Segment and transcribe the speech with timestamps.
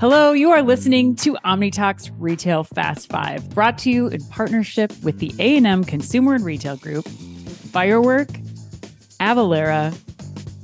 [0.00, 5.18] Hello, you are listening to OmniTalks Retail Fast Five, brought to you in partnership with
[5.18, 8.28] the A&M Consumer and Retail Group, Firework,
[9.20, 9.92] Avalara,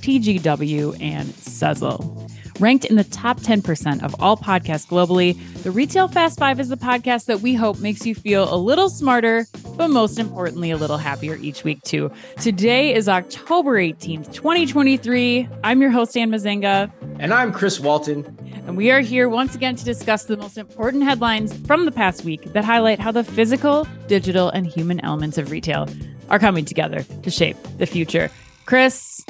[0.01, 2.33] TGW, and Sezzle.
[2.61, 6.79] Ranked in the top 10% of all podcasts globally, the Retail Fast Five is the
[6.79, 9.47] podcast that we hope makes you feel a little smarter,
[9.77, 12.11] but most importantly, a little happier each week, too.
[12.41, 15.47] Today is October 18th, 2023.
[15.63, 16.91] I'm your host, Anne Mezzenga.
[17.19, 18.25] And I'm Chris Walton.
[18.67, 22.25] And we are here once again to discuss the most important headlines from the past
[22.25, 25.89] week that highlight how the physical, digital, and human elements of retail
[26.31, 28.29] are coming together to shape the future.
[28.65, 29.25] Chris,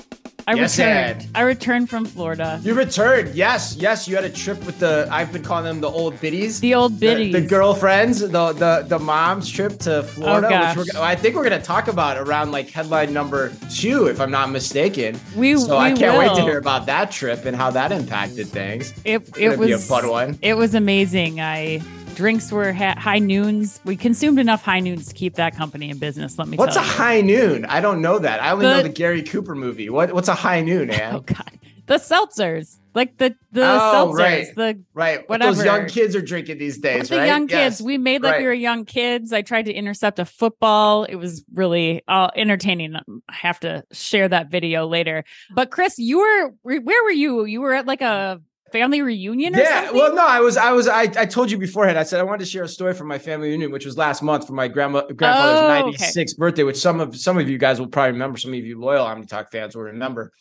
[0.48, 1.22] I Yes, returned.
[1.22, 1.26] Ed.
[1.34, 2.60] I returned from Florida.
[2.62, 3.34] You returned.
[3.34, 4.06] Yes, yes.
[4.06, 5.08] You had a trip with the.
[5.10, 6.60] I've been calling them the old biddies.
[6.60, 7.32] The old biddies.
[7.32, 11.42] the girlfriends, the the the mom's trip to Florida, Oh, which we're, I think we're
[11.42, 15.18] gonna talk about around like headline number two, if I'm not mistaken.
[15.34, 18.92] We- so I can't wait to hear about that trip and how that impacted things.
[19.04, 20.38] It it be a fun one.
[20.42, 21.40] It was amazing.
[21.40, 21.80] I
[22.16, 23.78] drinks were ha- high noons.
[23.84, 26.38] We consumed enough high noons to keep that company in business.
[26.38, 26.84] Let me What's a you.
[26.86, 27.64] high noon?
[27.66, 28.42] I don't know that.
[28.42, 29.88] I only know The- the Gary Cooper movie.
[29.90, 31.20] What what's a high noon, Oh?
[31.20, 34.46] God, the seltzers, like the the Oh, seltzers, right.
[34.56, 35.28] the right.
[35.28, 37.26] What those young kids are drinking these days, With the right?
[37.26, 37.76] young Yes.
[37.78, 37.82] kids.
[37.86, 39.32] We made like we were young kids.
[39.32, 41.04] I tried to intercept a football.
[41.04, 42.96] It was really uh, entertaining.
[42.96, 45.22] I have to share that video later.
[45.54, 47.44] But Chris, you were where were you?
[47.44, 48.40] You were at like a
[48.72, 51.98] family reunion or yeah well no i was i was I, I told you beforehand
[51.98, 54.22] i said i wanted to share a story from my family reunion which was last
[54.22, 56.04] month for my grandma grandfather's Oh, okay.
[56.04, 58.78] 96th birthday which some of some of you guys will probably remember some of you
[58.80, 60.32] loyal omnitalk fans will remember.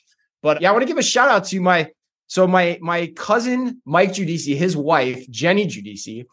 [0.41, 1.91] But yeah i want to give a shout out to my
[2.27, 6.25] so my my cousin mike judici his wife jenny judici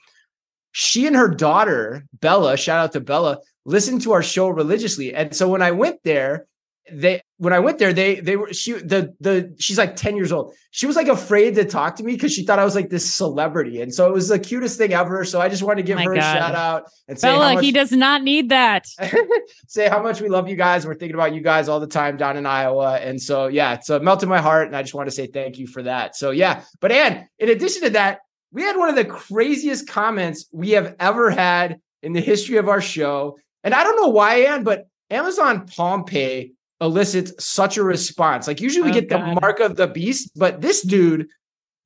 [0.71, 5.15] she and her daughter bella shout out to bella listened to our show religiously.
[5.15, 6.47] And so when i went there
[6.91, 10.33] they when I went there, they they were she the the she's like 10 years
[10.33, 10.55] old.
[10.71, 13.13] She was like afraid to talk to me because she thought I was like this
[13.13, 13.81] celebrity.
[13.81, 15.25] And so it was the cutest thing ever.
[15.25, 16.37] So I just wanted to give My her God.
[16.37, 18.87] a shout out and say Bella, much, he does not need that.
[19.69, 20.87] say how much we love you guys.
[20.87, 22.99] We're thinking about you guys all the time down in Iowa.
[22.99, 24.67] And so yeah, it's uh, melted my heart.
[24.67, 26.17] And I just want to say thank you for that.
[26.17, 30.47] So yeah, but Ann, in addition to that, we had one of the craziest comments
[30.53, 33.39] we have ever had in the history of our show.
[33.65, 35.67] And I don't know why, Ann, but Amazon
[36.07, 38.47] Pay elicits such a response.
[38.47, 41.29] Like usually we Oh, get the mark of the beast, but this dude,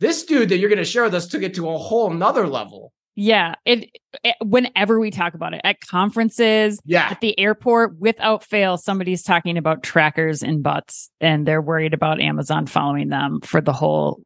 [0.01, 2.49] this dude that you're going to share with us took it to a whole nother
[2.49, 2.93] level.
[3.19, 3.91] Yeah, it, it
[4.25, 7.09] eh, whenever we talk about it at conferences, Yeah.
[7.11, 12.21] at the airport, without fail, somebody's talking about trackers and butts, and they're worried about
[12.21, 14.21] Amazon following them for the whole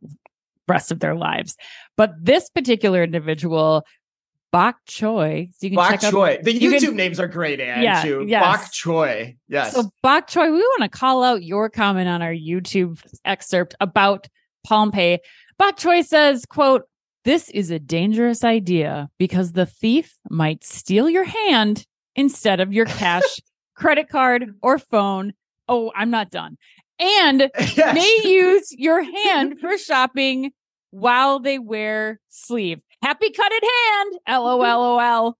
[0.66, 1.56] rest of their lives.
[1.96, 3.84] But this particular individual,
[4.52, 6.10] Bok Choi, so you can Bok check out.
[6.10, 6.38] Choi.
[6.42, 8.24] The you YouTube can- names are great, Ann, Yeah, too.
[8.28, 8.42] yes.
[8.42, 9.36] Bok Choi.
[9.48, 9.72] Yes.
[9.74, 14.26] So Bok Choi, we want to call out your comment on our YouTube excerpt about
[14.92, 15.18] Pay.
[15.58, 16.82] Bok Choi says, quote,
[17.24, 21.86] this is a dangerous idea because the thief might steal your hand
[22.16, 23.22] instead of your cash,
[23.76, 25.32] credit card, or phone.
[25.68, 26.56] Oh, I'm not done.
[26.98, 27.94] And Yes.
[27.94, 30.50] may use your hand for shopping
[30.90, 32.80] while they wear sleeve.
[33.02, 34.18] Happy cutted hand.
[34.28, 35.36] LOLOL.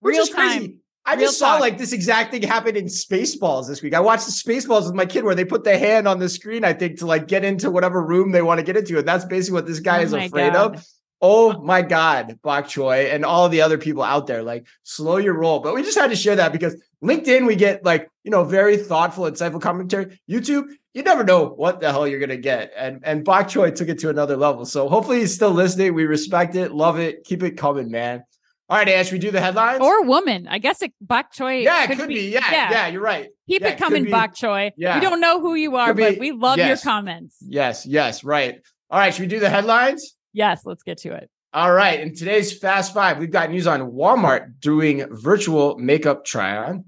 [0.00, 0.58] Which Real is crazy.
[0.68, 0.78] time.
[1.04, 3.94] I Real just saw like this exact thing happen in Spaceballs this week.
[3.94, 6.64] I watched the Spaceballs with my kid where they put the hand on the screen,
[6.64, 8.98] I think, to like get into whatever room they want to get into.
[8.98, 10.76] And that's basically what this guy Oh is afraid God.
[10.76, 10.86] of.
[11.20, 15.34] Oh my God, Bok Choi and all the other people out there, like slow your
[15.34, 15.60] roll.
[15.60, 18.76] But we just had to share that because LinkedIn, we get like, you know, very
[18.76, 20.20] thoughtful, insightful commentary.
[20.30, 22.72] YouTube, you never know what the hell you're gonna get.
[22.76, 24.64] And and Bok Choi took it to another level.
[24.64, 25.94] So hopefully he's still listening.
[25.94, 28.22] We respect it, love it, keep it coming, man.
[28.68, 29.80] All right, Ash, we do the headlines.
[29.82, 30.46] Or woman.
[30.48, 31.56] I guess it Bok Choi.
[31.62, 32.30] yeah, it could be.
[32.30, 33.28] Yeah, yeah, you're right.
[33.48, 34.70] Keep Yeah, it coming, Bok Choi.
[34.76, 34.94] yeah.
[34.94, 37.36] We don't know who you are, Could but be- we love your comments.
[37.46, 38.60] Yes, yes, right.
[38.88, 40.14] All right, should we do the headlines?
[40.32, 41.28] Yes, let's get to it.
[41.54, 42.00] All right.
[42.00, 46.86] In today's Fast Five, we've got news on Walmart doing virtual makeup try on,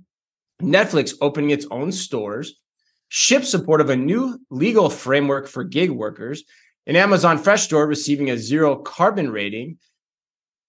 [0.65, 2.55] Netflix opening its own stores,
[3.17, 6.43] Shipt support of a new legal framework for gig workers,
[6.87, 9.79] an Amazon Fresh store receiving a zero carbon rating.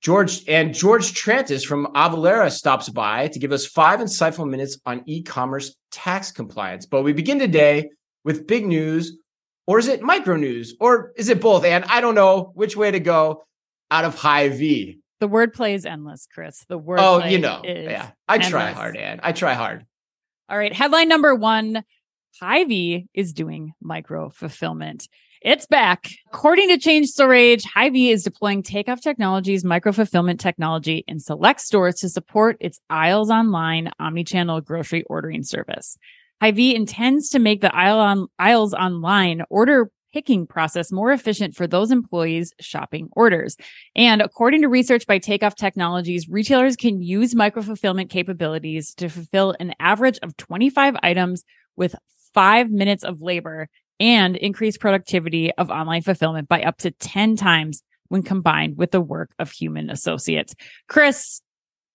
[0.02, 5.02] George and George Trantas from Avalara stops by to give us five insightful minutes on
[5.08, 6.86] e-commerce tax compliance.
[6.86, 7.90] But we begin today
[8.24, 9.18] with big news,
[9.66, 11.66] or is it micro news, or is it both?
[11.66, 13.46] And I don't know which way to go
[13.90, 15.00] out of Hy-Vee.
[15.20, 16.66] The wordplay is endless, Chris.
[16.68, 17.00] The word.
[17.02, 19.20] Oh, you know, yeah, I try hard, Ann.
[19.24, 19.86] I try hard.
[20.50, 20.74] All right.
[20.74, 21.84] Headline number one
[22.40, 25.08] Hy-Vee is doing micro fulfillment.
[25.42, 26.10] It's back.
[26.28, 31.62] According to Chain Store Age, Hy-Vee is deploying Takeoff Technologies micro fulfillment technology in select
[31.62, 35.98] stores to support its Aisles Online omnichannel grocery ordering service.
[36.42, 41.68] Hy-Vee intends to make the aisle on, Aisles Online order picking process more efficient for
[41.68, 43.58] those employees shopping orders.
[43.98, 49.58] And according to research by Takeoff Technologies, retailers can use micro fulfillment capabilities to fulfill
[49.60, 51.44] an average of 25 items
[51.76, 51.96] with
[52.34, 53.68] five minutes of labor
[54.00, 59.02] and increase productivity of online fulfillment by up to 10 times when combined with the
[59.02, 60.56] work of human associates.
[60.88, 61.42] Chris,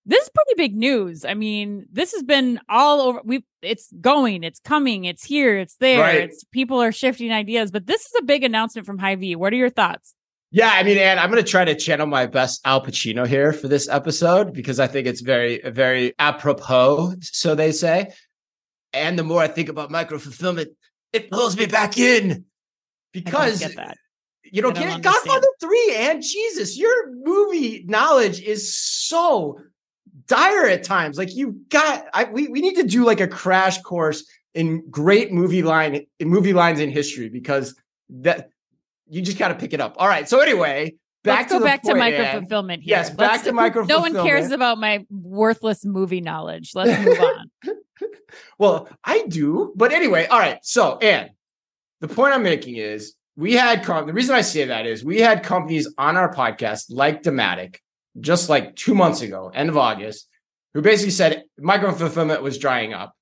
[0.07, 1.25] this is pretty big news.
[1.25, 3.21] I mean, this has been all over.
[3.25, 6.01] We it's going, it's coming, it's here, it's there.
[6.01, 6.23] Right.
[6.23, 9.37] It's people are shifting ideas, but this is a big announcement from Hy-Vee.
[9.37, 10.15] What are your thoughts?
[10.53, 13.53] Yeah, I mean, and I'm going to try to channel my best Al Pacino here
[13.53, 18.13] for this episode because I think it's very, very apropos, so they say.
[18.93, 20.71] And the more I think about micro fulfillment,
[21.13, 22.47] it pulls me back in
[23.13, 23.63] because
[24.43, 29.61] you know, get Godfather three and Jesus, your movie knowledge is so
[30.31, 31.19] dire at times.
[31.19, 34.25] Like you got, I, we we need to do like a crash course
[34.55, 37.75] in great movie line in movie lines in history because
[38.09, 38.51] that
[39.09, 39.97] you just got to pick it up.
[39.99, 40.29] All right.
[40.29, 40.95] So anyway,
[41.25, 42.83] back Let's to go back point, to micro fulfillment.
[42.85, 43.85] Yes, Let's, back to micro.
[43.85, 46.73] No one cares about my worthless movie knowledge.
[46.75, 47.51] Let's move on.
[48.59, 50.27] well, I do, but anyway.
[50.27, 50.59] All right.
[50.63, 51.31] So, and
[52.01, 55.21] the point I'm making is we had com- the reason I say that is we
[55.21, 57.77] had companies on our podcast like Dematic
[58.19, 60.29] just like two months ago, end of August,
[60.75, 63.15] who basically said micro fulfillment was drying up.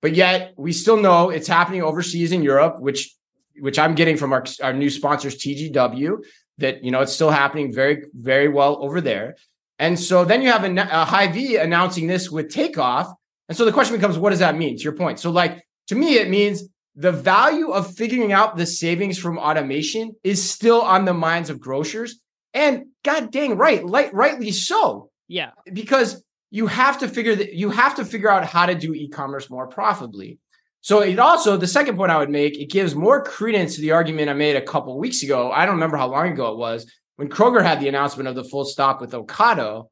[0.00, 3.14] But yet we still know it's happening overseas in Europe, which
[3.60, 6.24] which I'm getting from our, our new sponsors, TGW,
[6.58, 9.36] that you know it's still happening very, very well over there.
[9.78, 13.12] And so then you have a, a Hy-Vee announcing this with takeoff.
[13.48, 14.76] And so the question becomes, what does that mean?
[14.76, 15.18] To your point.
[15.18, 16.64] So, like to me, it means
[16.94, 21.60] the value of figuring out the savings from automation is still on the minds of
[21.60, 22.20] grocers.
[22.54, 25.10] And god dang right, rightly so.
[25.28, 25.50] Yeah.
[25.72, 29.48] Because you have to figure that you have to figure out how to do e-commerce
[29.48, 30.38] more profitably.
[30.82, 33.92] So it also, the second point I would make, it gives more credence to the
[33.92, 35.50] argument I made a couple weeks ago.
[35.50, 38.44] I don't remember how long ago it was when Kroger had the announcement of the
[38.44, 39.86] full stop with Ocado.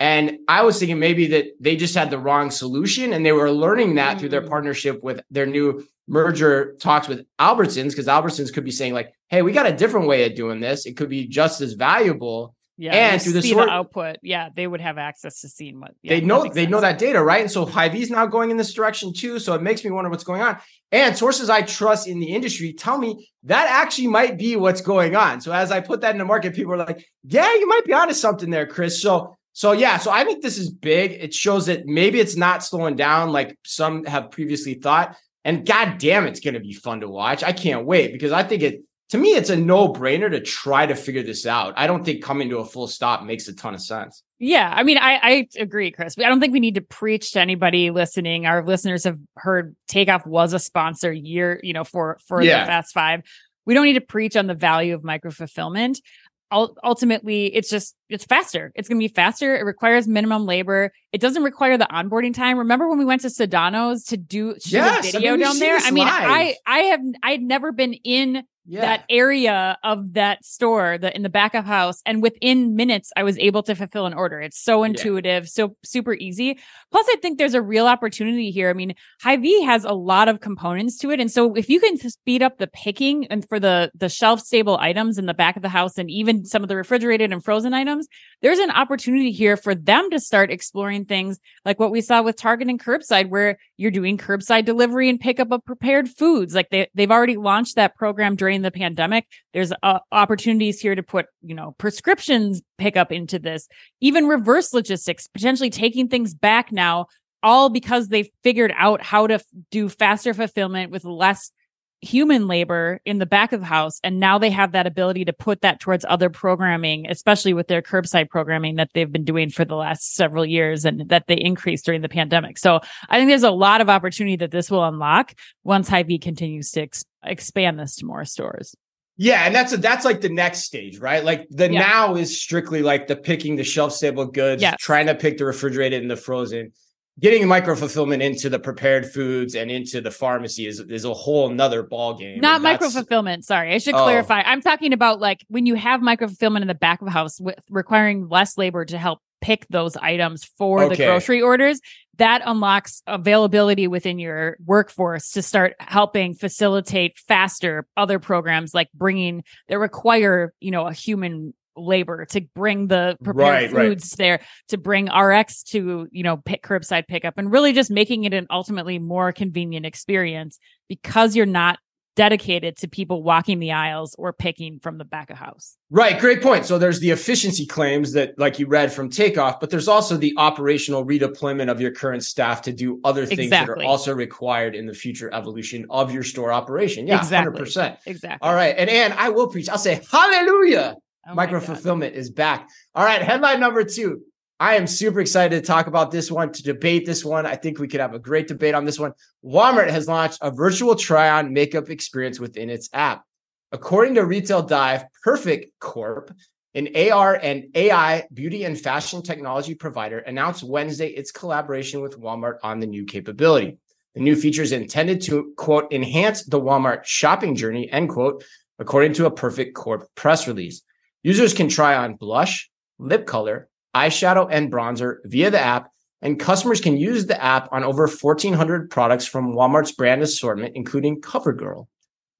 [0.00, 3.50] And I was thinking maybe that they just had the wrong solution and they were
[3.50, 4.20] learning that mm-hmm.
[4.20, 4.48] through their mm.
[4.48, 9.42] partnership with their new merger talks with Albertsons, because Albertsons could be saying, like, hey,
[9.42, 10.86] we got a different way of doing this.
[10.86, 14.64] It could be just as valuable yeah, and through the, sort- the output, yeah, they
[14.64, 16.48] would have access to seeing what yeah, they know.
[16.48, 17.42] They know that data, right?
[17.42, 19.40] And so Hy-Vee's now going in this direction too.
[19.40, 20.58] So it makes me wonder what's going on.
[20.92, 25.16] And sources I trust in the industry tell me that actually might be what's going
[25.16, 25.40] on.
[25.40, 27.92] So as I put that in the market, people are like, "Yeah, you might be
[27.92, 31.10] onto something there, Chris." So so yeah, so I think this is big.
[31.10, 35.16] It shows that maybe it's not slowing down like some have previously thought.
[35.48, 37.42] And god damn, it's going to be fun to watch.
[37.42, 40.84] I can't wait because I think it to me, it's a no brainer to try
[40.84, 41.72] to figure this out.
[41.78, 44.22] I don't think coming to a full stop makes a ton of sense.
[44.38, 44.70] Yeah.
[44.70, 46.16] I mean, I, I agree, Chris.
[46.18, 48.44] I don't think we need to preach to anybody listening.
[48.44, 52.60] Our listeners have heard Takeoff was a sponsor year, you know, for, for yeah.
[52.60, 53.22] the Fast Five.
[53.64, 56.02] We don't need to preach on the value of micro fulfillment.
[56.50, 58.72] Ultimately, it's just, it's faster.
[58.74, 59.54] It's going to be faster.
[59.54, 60.92] It requires minimum labor.
[61.12, 62.58] It doesn't require the onboarding time.
[62.58, 65.76] Remember when we went to Sedano's to do yes, video I mean, down there?
[65.76, 66.14] I mean, live.
[66.14, 68.82] I, I have, I had never been in yeah.
[68.82, 73.22] that area of that store the in the back of house and within minutes i
[73.22, 75.48] was able to fulfill an order it's so intuitive yeah.
[75.48, 76.58] so super easy
[76.90, 80.40] plus i think there's a real opportunity here i mean Hy-Vee has a lot of
[80.40, 83.90] components to it and so if you can speed up the picking and for the
[83.94, 86.76] the shelf stable items in the back of the house and even some of the
[86.76, 88.06] refrigerated and frozen items
[88.42, 92.36] there's an opportunity here for them to start exploring things like what we saw with
[92.36, 96.88] target and curbside where you're doing curbside delivery and pickup of prepared foods like they,
[96.94, 99.26] they've already launched that program during the pandemic.
[99.54, 103.68] There's uh, opportunities here to put, you know, prescriptions pickup into this,
[104.00, 107.06] even reverse logistics, potentially taking things back now,
[107.42, 111.52] all because they've figured out how to f- do faster fulfillment with less
[112.00, 115.32] human labor in the back of the house and now they have that ability to
[115.32, 119.64] put that towards other programming especially with their curbside programming that they've been doing for
[119.64, 123.42] the last several years and that they increased during the pandemic so i think there's
[123.42, 127.96] a lot of opportunity that this will unlock once Hy-Vee continues to ex- expand this
[127.96, 128.74] to more stores
[129.20, 131.24] yeah, and that's a, that's like the next stage, right?
[131.24, 131.80] Like the yeah.
[131.80, 134.76] now is strictly like the picking the shelf stable goods, yes.
[134.78, 136.72] trying to pick the refrigerated and the frozen
[137.20, 141.48] getting micro fulfillment into the prepared foods and into the pharmacy is is a whole
[141.50, 142.40] nother ball game.
[142.40, 143.44] Not micro fulfillment.
[143.44, 144.04] Sorry, I should oh.
[144.04, 144.42] clarify.
[144.42, 147.40] I'm talking about like when you have micro fulfillment in the back of the house,
[147.40, 150.96] with requiring less labor to help pick those items for okay.
[150.96, 151.80] the grocery orders.
[152.16, 159.44] That unlocks availability within your workforce to start helping facilitate faster other programs like bringing
[159.68, 164.18] that require, you know, a human labor to bring the prepared right, foods right.
[164.18, 168.34] there to bring rx to you know pick curbside pickup and really just making it
[168.34, 170.58] an ultimately more convenient experience
[170.88, 171.78] because you're not
[172.18, 175.76] dedicated to people walking the aisles or picking from the back of house.
[175.88, 176.66] Right, great point.
[176.66, 180.34] So there's the efficiency claims that, like you read from Takeoff, but there's also the
[180.36, 183.76] operational redeployment of your current staff to do other things exactly.
[183.76, 187.06] that are also required in the future evolution of your store operation.
[187.06, 187.60] Yeah, exactly.
[187.62, 187.98] 100%.
[188.06, 188.38] Exactly.
[188.42, 188.74] All right.
[188.76, 189.68] And Ann, I will preach.
[189.68, 190.96] I'll say hallelujah.
[191.30, 192.70] Oh Micro fulfillment is back.
[192.94, 193.20] All right.
[193.20, 194.22] Headline number two
[194.58, 197.44] I am super excited to talk about this one, to debate this one.
[197.44, 199.12] I think we could have a great debate on this one.
[199.44, 203.24] Walmart has launched a virtual try on makeup experience within its app.
[203.72, 206.34] According to Retail Dive, Perfect Corp,
[206.74, 212.56] an AR and AI beauty and fashion technology provider, announced Wednesday its collaboration with Walmart
[212.62, 213.76] on the new capability.
[214.14, 218.42] The new feature is intended to, quote, enhance the Walmart shopping journey, end quote,
[218.78, 220.82] according to a Perfect Corp press release.
[221.28, 225.90] Users can try on blush, lip color, eyeshadow, and bronzer via the app,
[226.22, 231.20] and customers can use the app on over 1,400 products from Walmart's brand assortment, including
[231.20, 231.86] CoverGirl,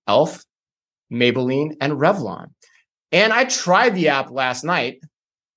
[0.06, 0.42] Elf,
[1.12, 2.46] Maybelline, and Revlon.
[3.12, 5.02] And I tried the app last night,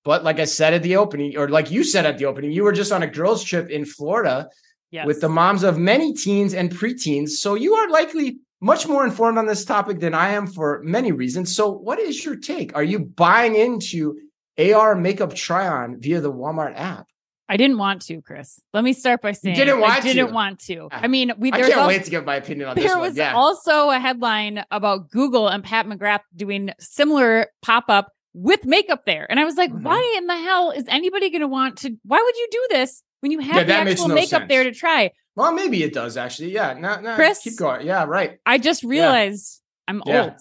[0.04, 2.66] but like I said at the opening, or like you said at the opening, you
[2.66, 4.50] were just on a girls' trip in Florida
[4.92, 5.06] yes.
[5.08, 7.30] with the moms of many teens and preteens.
[7.30, 11.12] So you are likely much more informed on this topic than I am for many
[11.12, 11.56] reasons.
[11.56, 12.76] So, what is your take?
[12.76, 14.18] Are you buying into
[14.58, 17.08] AR makeup try on via the Walmart app.
[17.50, 18.62] I didn't want to, Chris.
[18.74, 20.34] Let me start by saying you didn't want I didn't to.
[20.34, 20.88] want to.
[20.92, 21.52] I mean, we.
[21.52, 22.86] I can't also, wait to give my opinion on this.
[22.86, 23.34] There was yeah.
[23.34, 29.30] also a headline about Google and Pat McGrath doing similar pop up with makeup there,
[29.30, 29.84] and I was like, mm-hmm.
[29.84, 31.94] why in the hell is anybody going to want to?
[32.04, 34.50] Why would you do this when you have yeah, the actual no makeup sense.
[34.50, 35.12] there to try?
[35.36, 36.52] Well, maybe it does actually.
[36.52, 37.86] Yeah, no, no, Chris, keep going.
[37.86, 38.40] Yeah, right.
[38.46, 39.94] I just realized yeah.
[39.94, 40.34] I'm old.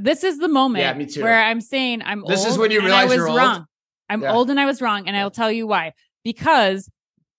[0.00, 1.22] This is the moment yeah, me too.
[1.22, 2.48] where I'm saying I'm this old.
[2.48, 3.66] is when you realize I was you're wrong.
[4.08, 4.32] I'm yeah.
[4.32, 5.06] old and I was wrong.
[5.06, 5.92] And I'll tell you why.
[6.24, 6.90] Because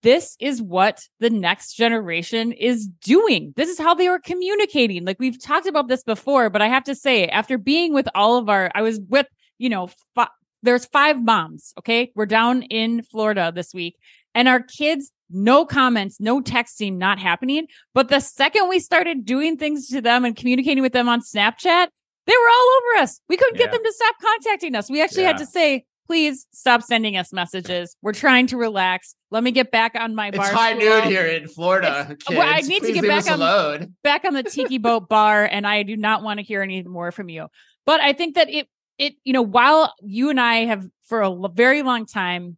[0.04, 3.54] this is what the next generation is doing.
[3.56, 5.04] This is how they are communicating.
[5.04, 8.38] Like we've talked about this before, but I have to say, after being with all
[8.38, 10.30] of our, I was with, you know, f-
[10.64, 11.74] there's five moms.
[11.80, 12.12] Okay.
[12.16, 13.98] We're down in Florida this week
[14.34, 17.67] and our kids, no comments, no texting, not happening.
[17.94, 21.88] But the second we started doing things to them and communicating with them on Snapchat,
[22.27, 23.20] they were all over us.
[23.29, 23.65] We couldn't yeah.
[23.65, 24.89] get them to stop contacting us.
[24.89, 25.29] We actually yeah.
[25.29, 27.96] had to say, please stop sending us messages.
[28.01, 29.15] We're trying to relax.
[29.32, 30.46] Let me get back on my bar.
[30.46, 32.15] It's high noon here in Florida.
[32.29, 33.96] Well, I need please to get back on alone.
[34.03, 37.12] back on the tiki boat bar, and I do not want to hear any more
[37.12, 37.48] from you.
[37.86, 38.67] But I think that it
[38.98, 42.58] it you know while you and I have for a very long time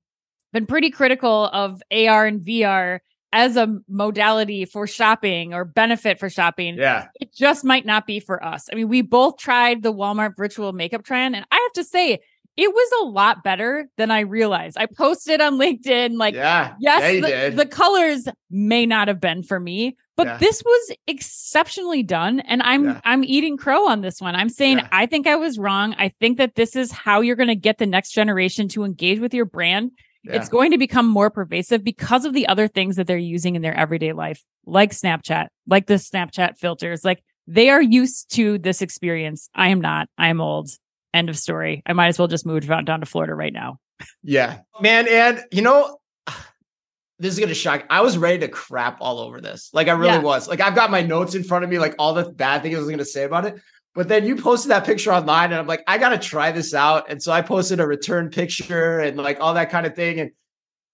[0.57, 2.99] been pretty critical of AR and VR
[3.31, 6.77] as a modality for shopping or benefit for shopping.
[6.77, 7.07] Yeah.
[7.19, 8.69] It just might not be for us.
[8.71, 12.19] I mean, we both tried the Walmart virtual makeup trend, and I have to say,
[12.55, 14.77] it was a lot better than I realized.
[14.79, 19.43] I posted on LinkedIn, like, yeah, yes, yeah, the, the, colors may not have been
[19.43, 20.37] for me, but yeah.
[20.37, 22.39] this was exceptionally done.
[22.39, 23.01] And I'm yeah.
[23.05, 24.33] I'm eating crow on this one.
[24.33, 25.93] I'm saying I think I was wrong.
[25.99, 29.19] I think that this is how you're going to get the next generation to engage
[29.19, 29.91] with your brand.
[30.35, 33.61] It's going to become more pervasive because of the other things that they're using in
[33.61, 37.03] their everyday life, like Snapchat, like the Snapchat filters.
[37.03, 39.49] Like they are used to this experience.
[39.55, 40.09] I am not.
[40.17, 40.69] I am old.
[41.13, 41.81] End of story.
[41.85, 43.79] I might as well just move down to Florida right now.
[44.21, 45.07] Yeah, man.
[45.07, 45.97] And you know,
[47.19, 47.85] this is gonna shock.
[47.89, 49.69] I was ready to crap all over this.
[49.73, 50.21] Like I really yeah.
[50.21, 50.47] was.
[50.47, 52.79] Like I've got my notes in front of me, like all the bad things I
[52.79, 53.59] was gonna say about it.
[53.97, 57.09] But then you posted that picture online, and I'm like, I gotta try this out.
[57.09, 60.19] And so I posted a return picture and like all that kind of thing.
[60.19, 60.31] And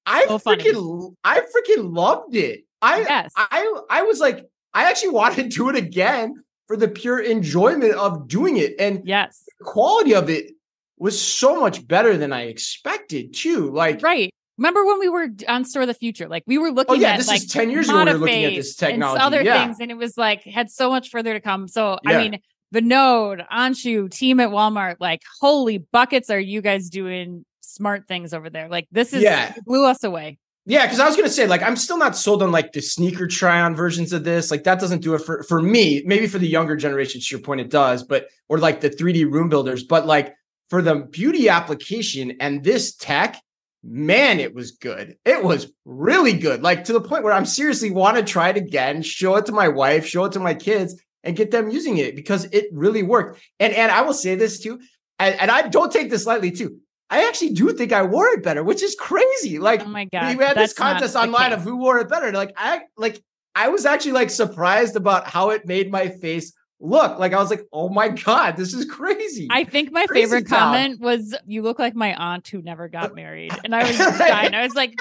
[0.06, 1.16] I so freaking, funny.
[1.26, 2.62] I freaking loved it.
[2.82, 3.34] I, yes.
[3.36, 7.94] I, I was like, I actually wanted to do it again for the pure enjoyment
[7.94, 8.76] of doing it.
[8.80, 10.52] And yes, the quality of it
[10.98, 13.70] was so much better than I expected too.
[13.70, 14.34] Like right.
[14.58, 16.30] Remember when we were on Store of the Future?
[16.30, 18.14] Like we were oh, looking oh, yeah, at this like is 10 years ago we
[18.14, 19.16] were looking at this technology.
[19.16, 19.66] And other yeah.
[19.66, 21.68] things, and it was like had so much further to come.
[21.68, 22.12] So yeah.
[22.12, 22.40] I mean,
[22.74, 28.50] Vinod, Anshu, team at Walmart, like holy buckets are you guys doing smart things over
[28.50, 28.68] there.
[28.68, 29.54] Like this is yeah.
[29.66, 30.40] blew us away.
[30.66, 33.28] Yeah, because I was gonna say, like, I'm still not sold on like the sneaker
[33.28, 34.50] try-on versions of this.
[34.50, 36.02] Like, that doesn't do it for for me.
[36.06, 39.30] Maybe for the younger generation, to your point, it does, but or like the 3D
[39.30, 39.84] room builders.
[39.84, 40.34] But like
[40.70, 43.42] for the beauty application and this tech,
[43.84, 45.18] man, it was good.
[45.26, 46.64] It was really good.
[46.64, 49.52] Like to the point where I'm seriously want to try it again, show it to
[49.52, 53.04] my wife, show it to my kids, and get them using it because it really
[53.04, 53.42] worked.
[53.60, 54.80] And and I will say this too,
[55.20, 56.80] and, and I don't take this lightly too.
[57.10, 59.60] I actually do think I wore it better, which is crazy.
[59.60, 62.32] Like, oh my god, we had this contest online of who wore it better.
[62.32, 63.24] Like, I like
[63.56, 67.20] I was actually like surprised about how it made my face look.
[67.20, 69.48] Like, I was like, oh my god, this is crazy.
[69.52, 70.74] I think my crazy favorite town.
[70.74, 74.56] comment was, "You look like my aunt who never got married," and I was dying.
[74.56, 74.96] I was like,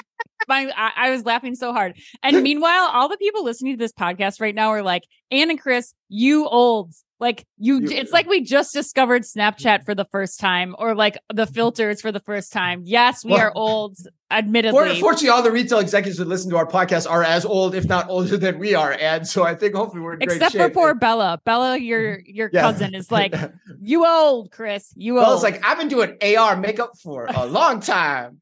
[0.47, 1.97] My, I, I was laughing so hard.
[2.21, 5.59] And meanwhile, all the people listening to this podcast right now are like, Anne and
[5.59, 7.03] Chris, you olds.
[7.19, 9.85] Like you, You- it's like we just discovered Snapchat mm-hmm.
[9.85, 11.53] for the first time, or like the mm-hmm.
[11.53, 12.81] filters for the first time.
[12.83, 14.99] Yes, we Well- are olds, For- admittedly.
[14.99, 18.09] Fortunately, all the retail executives that listen to our podcast are as old, if not
[18.09, 18.91] older than we are.
[18.91, 20.73] And so I think hopefully we're in great Except for shape.
[20.73, 21.39] poor Bella.
[21.45, 22.35] Bella, your mm-hmm.
[22.35, 22.61] your Yeah.
[22.61, 23.33] cousin is like,
[23.79, 24.91] you old, Chris.
[24.95, 25.27] You old.
[25.27, 28.41] Well, it's like I've been doing AR makeup for a long time.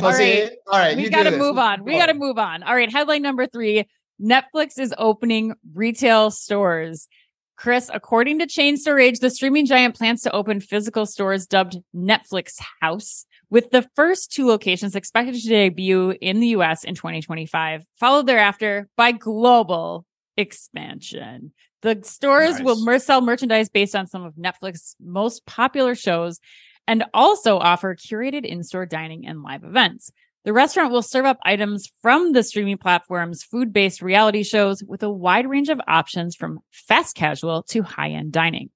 [0.00, 0.50] All right.
[0.66, 1.84] All right, we got to move on.
[1.84, 2.62] We got to move on.
[2.62, 3.86] All right, headline number three
[4.20, 7.08] Netflix is opening retail stores.
[7.56, 11.76] Chris, according to Chain Store Age, the streaming giant plans to open physical stores dubbed
[11.94, 17.84] Netflix House, with the first two locations expected to debut in the US in 2025,
[18.00, 20.06] followed thereafter by global
[20.36, 21.52] expansion.
[21.82, 22.84] The stores will Nice.
[22.84, 26.40] mer- sell merchandise based on some of Netflix's most popular shows
[26.86, 30.12] and also offer curated in store dining and live events.
[30.44, 35.02] The restaurant will serve up items from the streaming platform's food based reality shows with
[35.02, 38.70] a wide range of options from fast casual to high end dining.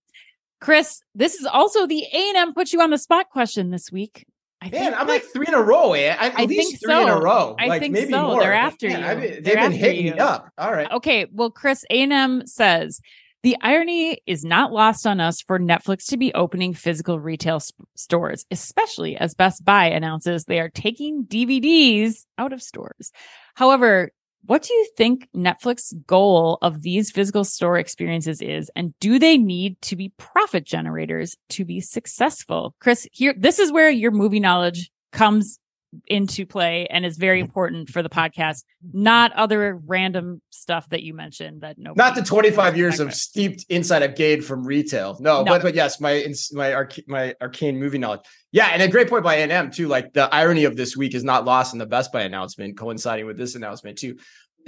[0.60, 4.26] Chris, this is also the A&M put you on the spot question this week.
[4.62, 5.92] I Man, I'm like three in a row.
[5.92, 6.08] Eh?
[6.08, 7.56] At I least think three in a row.
[7.58, 8.28] I like think maybe so.
[8.28, 8.40] more.
[8.40, 9.28] They're after man, you.
[9.28, 10.14] They're they've been hitting you.
[10.14, 10.50] me up.
[10.56, 10.90] All right.
[10.90, 13.00] Okay, well, Chris A&M says
[13.46, 17.70] the irony is not lost on us for Netflix to be opening physical retail s-
[17.94, 23.12] stores, especially as Best Buy announces they are taking DVDs out of stores.
[23.54, 24.10] However,
[24.46, 29.38] what do you think Netflix's goal of these physical store experiences is, and do they
[29.38, 32.74] need to be profit generators to be successful?
[32.80, 35.60] Chris, here, this is where your movie knowledge comes
[36.06, 37.46] into play and is very mm-hmm.
[37.46, 42.22] important for the podcast, not other random stuff that you mentioned that no Not the
[42.22, 45.16] 25 years of steeped insight I've gained from retail.
[45.20, 45.44] No, No.
[45.44, 48.20] but but yes, my my arc- my arcane movie knowledge.
[48.52, 49.88] Yeah, and a great point by A&M too.
[49.88, 53.26] Like the irony of this week is not lost in the Best Buy announcement, coinciding
[53.26, 54.16] with this announcement too.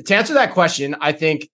[0.04, 1.48] To answer that question, I think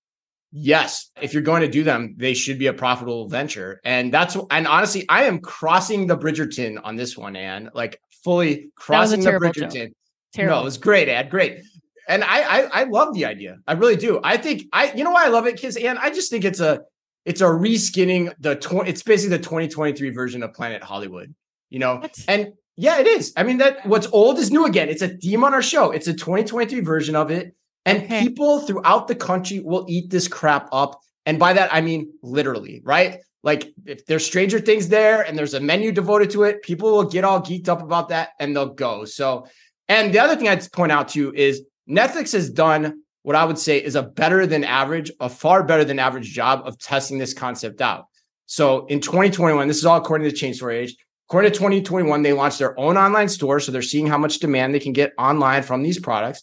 [0.55, 4.37] yes, if you're going to do them, they should be a profitable venture, and that's
[4.51, 9.31] and honestly, I am crossing the Bridgerton on this one, and like fully crossing the
[9.33, 9.73] Bridgerton.
[9.75, 9.93] joke.
[10.33, 10.57] Terrible.
[10.57, 11.29] No, it was great, Ad.
[11.31, 11.59] Great.
[12.09, 13.59] And I, I I love the idea.
[13.67, 14.21] I really do.
[14.23, 16.61] I think I you know why I love it, because and I just think it's
[16.61, 16.81] a
[17.25, 21.35] it's a reskinning the tw- it's basically the 2023 version of Planet Hollywood.
[21.71, 22.17] You know, What?
[22.29, 23.33] and yeah, it is.
[23.37, 24.89] I mean, that what's old is new again.
[24.89, 25.91] It's a theme on our show.
[25.93, 27.55] It's a 2023 version of it.
[27.87, 28.21] And Okay.
[28.23, 31.01] people throughout the country will eat this crap up.
[31.27, 33.19] And by that, I mean literally, right?
[33.43, 37.05] Like if there's Stranger Things there and there's a menu devoted to it, people will
[37.05, 39.05] get all geeked up about that and they'll go.
[39.05, 39.47] So,
[39.89, 43.45] and the other thing I'd point out to you is Netflix has done what I
[43.45, 47.19] would say is a better than average, a far better than average job of testing
[47.19, 48.07] this concept out.
[48.47, 50.95] So in 2021, this is all according to Chain Store Age.
[51.29, 53.61] According to 2021, they launched their own online store.
[53.61, 56.43] So they're seeing how much demand they can get online from these products.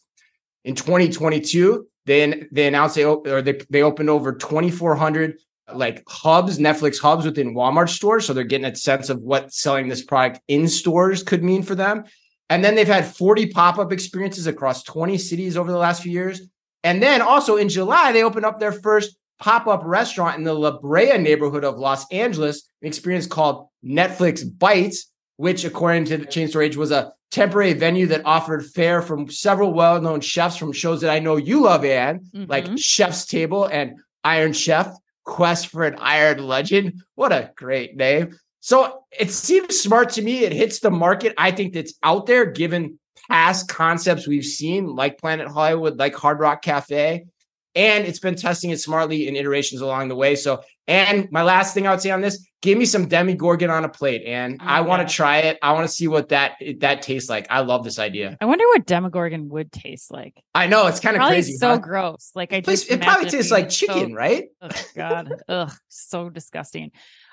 [0.63, 5.39] In 2022, they, they announced they, op- or they, they opened over 2,400
[5.73, 8.25] like hubs, Netflix hubs within Walmart stores.
[8.25, 11.75] So they're getting a sense of what selling this product in stores could mean for
[11.75, 12.03] them.
[12.49, 16.11] And then they've had 40 pop up experiences across 20 cities over the last few
[16.11, 16.41] years.
[16.83, 20.53] And then also in July, they opened up their first pop up restaurant in the
[20.53, 26.25] La Brea neighborhood of Los Angeles, an experience called Netflix Bites, which, according to the
[26.25, 30.57] Chain Store Age, was a temporary venue that offered fare from several well known chefs
[30.57, 32.77] from shows that I know you love, Anne, like Mhm.
[32.77, 37.01] Chef's Table and Iron Chef, Quest for an Iron Legend.
[37.15, 38.37] What a great name.
[38.59, 40.43] So it seems smart to me.
[40.43, 41.33] It hits the market.
[41.37, 46.39] I think that's out there given past concepts we've seen, like Planet Hollywood, like Hard
[46.39, 47.25] Rock Cafe.
[47.73, 50.35] And it's been testing it smartly in iterations along the way.
[50.35, 53.85] So, and my last thing I would say on this, give me some Demogorgon on
[53.85, 54.23] a plate.
[54.25, 55.07] And Oh, I want yeah.
[55.07, 55.57] to try it.
[55.61, 57.47] I want to see what that that tastes like.
[57.49, 58.37] I love this idea.
[58.41, 60.41] I wonder what Demogorgon would taste like.
[60.53, 61.53] I know it's kind of crazy.
[61.53, 61.77] so huh?
[61.77, 62.31] gross.
[62.35, 64.45] Like I It just it probably tastes like chicken, so- right?
[64.61, 65.33] Oh God.
[65.47, 66.91] Ugh, so disgusting.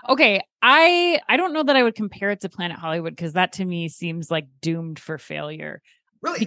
[0.08, 3.52] Okay, I I don't know that I would compare it to Planet Hollywood because that
[3.54, 5.82] to me seems like doomed for failure.
[6.20, 6.44] Really?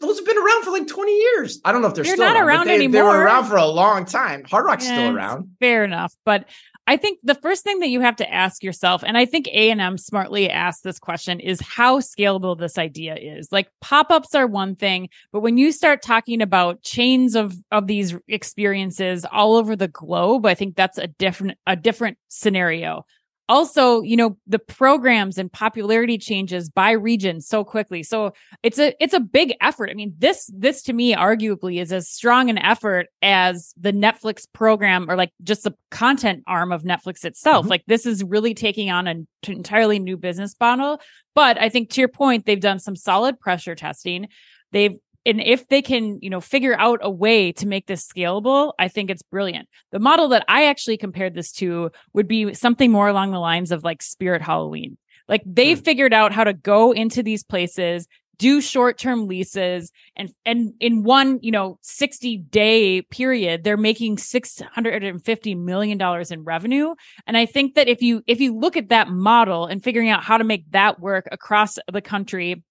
[0.00, 1.60] Those have been around for like 20 years.
[1.64, 3.04] I don't know if they're, They're still not around, but around they, They anymore.
[3.04, 4.44] were around for a long time.
[4.44, 5.56] Hard Rock's Yeah, still eh, around.
[5.60, 6.44] Fair enough, but
[6.86, 9.70] I think the first thing that you have to ask yourself, and I think A
[9.70, 13.52] and M smartly asked this question, is how scalable this idea is.
[13.52, 18.16] Like pop-ups are one thing, but when you start talking about chains of of these
[18.26, 23.04] experiences all over the globe, I think that's a different a different scenario.
[23.48, 28.02] Also, you know, the programs and popularity changes by region so quickly.
[28.02, 28.32] So
[28.62, 29.88] it's a it's a big effort.
[29.90, 34.46] I mean, this this to me arguably is as strong an effort as the Netflix
[34.52, 37.64] program or like just the content arm of Netflix itself.
[37.64, 37.70] Mhm.
[37.70, 41.00] Like this is really taking on an entirely new business model.
[41.34, 44.28] But I think to your point, they've done some solid pressure testing.
[44.72, 48.72] They've and if they can, you know, figure out a way to make this scalable,
[48.78, 49.68] I think it's brilliant.
[49.92, 53.70] The model that I actually compared this to would be something more along the lines
[53.70, 54.96] of like Spirit Halloween.
[55.28, 55.84] Like they mm.
[55.84, 58.06] figured out how to go into these places,
[58.38, 65.98] do short-term leases and and in one, you know, 60-day period, they're making 650 million
[65.98, 66.94] dollars in revenue.
[67.26, 70.22] And I think that if you if you look at that model and figuring out
[70.22, 72.62] how to make that work across the country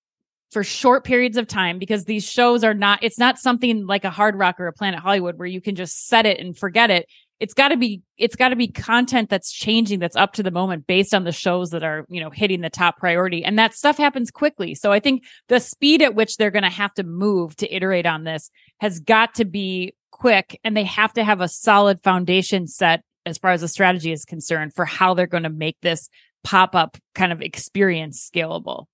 [0.52, 4.10] for short periods of time because these shows are not it's not something like a
[4.10, 7.08] hard rock or a planet hollywood where you can just set it and forget it.
[7.40, 10.52] It's got to be it's got to be content that's changing that's up to the
[10.52, 13.44] moment based on the shows that are you know hitting the top priority.
[13.44, 14.74] And that stuff happens quickly.
[14.74, 18.06] So i think the speed at which they're going to have to move to iterate
[18.06, 22.68] on this has got to be quick and they have to have a solid foundation
[22.68, 26.10] set as far as the strategy is concerned for how they're going to make this
[26.44, 28.86] pop-up kind of experience scalable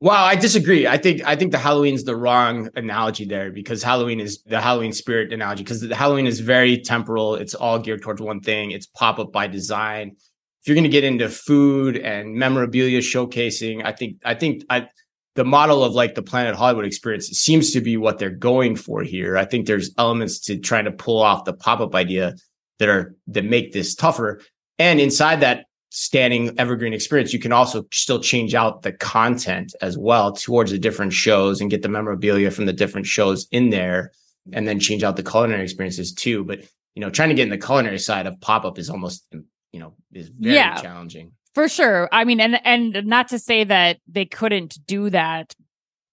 [0.00, 0.86] well, I disagree.
[0.86, 4.92] I think I think the Halloween's the wrong analogy there because Halloween is the Halloween
[4.92, 7.34] spirit analogy because the Halloween is very temporal.
[7.34, 8.72] It's all geared towards one thing.
[8.72, 10.12] It's pop up by design.
[10.60, 14.88] If you're going to get into food and memorabilia showcasing, I think I think I,
[15.34, 19.02] the model of like the Planet Hollywood experience seems to be what they're going for
[19.02, 19.38] here.
[19.38, 22.34] I think there's elements to trying to pull off the pop up idea
[22.80, 24.42] that are that make this tougher.
[24.78, 25.66] And inside that
[25.98, 30.78] standing evergreen experience, you can also still change out the content as well towards the
[30.78, 34.12] different shows and get the memorabilia from the different shows in there
[34.52, 36.44] and then change out the culinary experiences too.
[36.44, 36.60] But,
[36.94, 39.26] you know, trying to get in the culinary side of pop up is almost,
[39.72, 41.32] you know, is very yeah, challenging.
[41.54, 42.10] For sure.
[42.12, 45.54] I mean, and, and not to say that they couldn't do that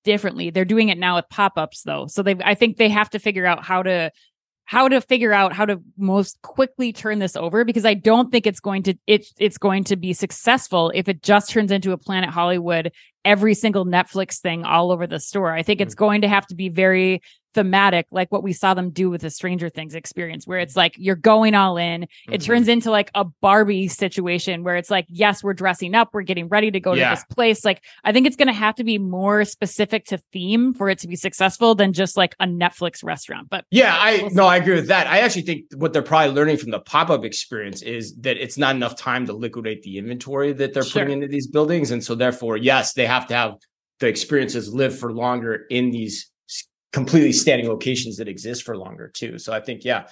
[0.05, 0.49] differently.
[0.49, 2.07] They're doing it now with pop ups though.
[2.07, 4.11] So they, I think they have to figure out how to
[4.65, 8.47] how to figure out how to most quickly turn this over because I don't think
[8.47, 11.97] it's going to it's it's going to be successful if it just turns into a
[11.97, 12.91] Planet Hollywood
[13.25, 15.53] every single Netflix thing all over the store.
[15.53, 15.99] I think it's mm.
[15.99, 17.21] going to have to be very
[17.53, 20.95] thematic, like what we saw them do with the Stranger Things experience, where it's like
[20.97, 22.03] you're going all in.
[22.03, 22.37] It mm-hmm.
[22.37, 26.47] turns into like a Barbie situation where it's like, yes, we're dressing up, we're getting
[26.47, 27.09] ready to go yeah.
[27.09, 27.65] to this place.
[27.65, 30.99] Like, I think it's going to have to be more specific to theme for it
[30.99, 33.49] to be successful than just like a Netflix restaurant.
[33.49, 35.07] But yeah, I we'll no, I agree with that.
[35.07, 38.57] I actually think what they're probably learning from the pop up experience is that it's
[38.57, 41.03] not enough time to liquidate the inventory that they're sure.
[41.03, 41.91] putting into these buildings.
[41.91, 43.55] And so, therefore, yes, they have to have
[43.99, 46.29] the experiences live for longer in these
[46.93, 49.37] completely standing locations that exist for longer too.
[49.37, 50.07] So I think, yeah.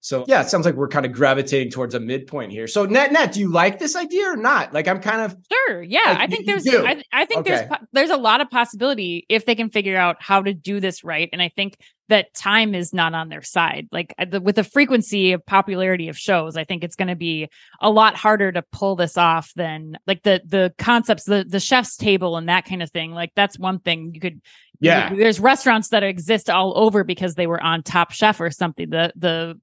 [0.00, 2.68] So yeah, it sounds like we're kind of gravitating towards a midpoint here.
[2.68, 4.72] So net net, do you like this idea or not?
[4.72, 5.82] Like I'm kind of sure.
[5.82, 7.50] Yeah, like, I think there's I, I, think okay.
[7.50, 11.02] there's there's a lot of possibility if they can figure out how to do this
[11.02, 11.28] right.
[11.32, 11.76] And I think
[12.08, 13.88] that time is not on their side.
[13.90, 17.48] Like the, with the frequency of popularity of shows, I think it's going to be
[17.80, 21.96] a lot harder to pull this off than like the the concepts, the the chef's
[21.96, 23.10] table and that kind of thing.
[23.10, 24.40] Like that's one thing you could
[24.80, 25.14] yeah.
[25.14, 28.90] There's restaurants that exist all over because they were on Top Chef or something.
[28.90, 29.60] The the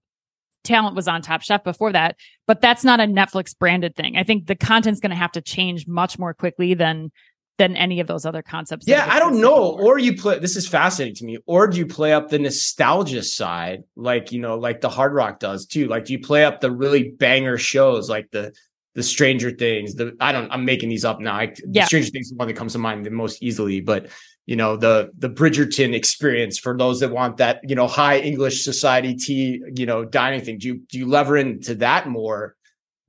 [0.64, 2.16] talent was on Top Chef before that,
[2.48, 4.18] but that's not a Netflix branded thing.
[4.18, 7.12] I think the content's going to have to change much more quickly than
[7.60, 8.88] than any of those other concepts.
[8.88, 9.76] Yeah, I don't know.
[9.76, 9.94] Before.
[9.94, 11.38] Or you play this is fascinating to me.
[11.46, 15.40] Or do you play up the nostalgia side, like you know, like the Hard Rock
[15.40, 15.88] does too?
[15.88, 18.54] Like do you play up the really banger shows, like the
[18.96, 19.96] the Stranger Things?
[19.96, 20.52] The I don't.
[20.52, 21.36] I'm making these up now.
[21.36, 21.86] I, yeah.
[21.86, 24.08] Stranger Things is the one that comes to mind the most easily, but
[24.46, 28.64] you know the the Bridgerton experience for those that want that you know high English
[28.64, 30.58] society tea you know dining thing.
[30.58, 32.56] Do you do you lever into that more?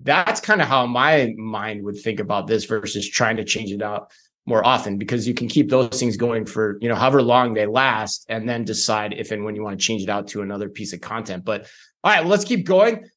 [0.01, 3.83] That's kind of how my mind would think about this versus trying to change it
[3.83, 4.13] out
[4.47, 7.67] more often because you can keep those things going for you know however long they
[7.67, 10.69] last and then decide if and when you want to change it out to another
[10.69, 11.45] piece of content.
[11.45, 11.67] But
[12.03, 13.09] all right, let's keep going.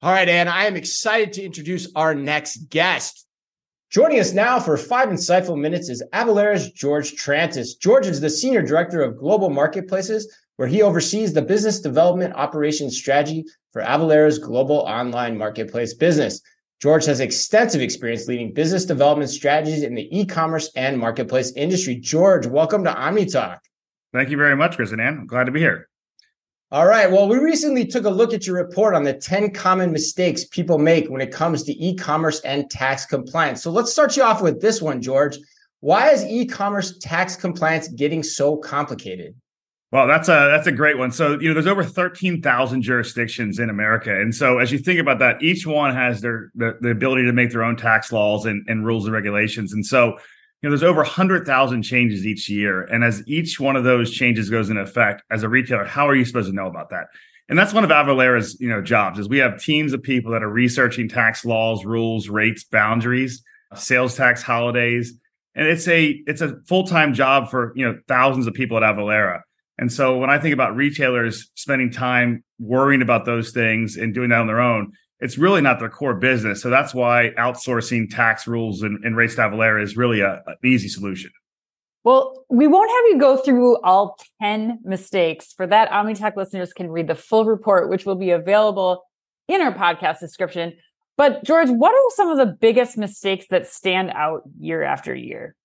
[0.00, 3.26] All right, Anne, I am excited to introduce our next guest.
[3.90, 7.68] Joining us now for five insightful minutes is Avalara's George Trantas.
[7.80, 12.98] George is the Senior Director of Global Marketplaces, where he oversees the business development operations
[12.98, 16.42] strategy for Avalara's global online marketplace business.
[16.82, 21.96] George has extensive experience leading business development strategies in the e-commerce and marketplace industry.
[21.96, 23.56] George, welcome to OmniTalk.
[24.12, 25.20] Thank you very much, Chris and Ann.
[25.20, 25.88] I'm glad to be here.
[26.70, 27.10] All right.
[27.10, 30.76] Well, we recently took a look at your report on the 10 common mistakes people
[30.76, 33.62] make when it comes to e commerce and tax compliance.
[33.62, 35.38] So let's start you off with this one, George.
[35.80, 39.34] Why is e commerce tax compliance getting so complicated?
[39.92, 41.10] Well, that's a that's a great one.
[41.10, 44.14] So, you know, there's over 13,000 jurisdictions in America.
[44.14, 47.32] And so as you think about that, each one has their the, the ability to
[47.32, 49.72] make their own tax laws and, and rules and regulations.
[49.72, 50.18] And so
[50.62, 52.82] you know, there's over 100,000 changes each year.
[52.82, 56.16] And as each one of those changes goes into effect, as a retailer, how are
[56.16, 57.06] you supposed to know about that?
[57.48, 60.42] And that's one of Avalara's, you know, jobs is we have teams of people that
[60.42, 63.42] are researching tax laws, rules, rates, boundaries,
[63.74, 65.14] sales tax holidays.
[65.54, 69.40] And it's a it's a full-time job for, you know, thousands of people at Avalara.
[69.78, 74.28] And so when I think about retailers spending time worrying about those things and doing
[74.30, 76.62] that on their own, it's really not their core business.
[76.62, 80.56] So that's why outsourcing tax rules and, and rates to Avalara is really a, an
[80.64, 81.30] easy solution.
[82.04, 85.52] Well, we won't have you go through all 10 mistakes.
[85.52, 89.04] For that, OmniTalk listeners can read the full report, which will be available
[89.48, 90.74] in our podcast description.
[91.16, 95.56] But George, what are some of the biggest mistakes that stand out year after year?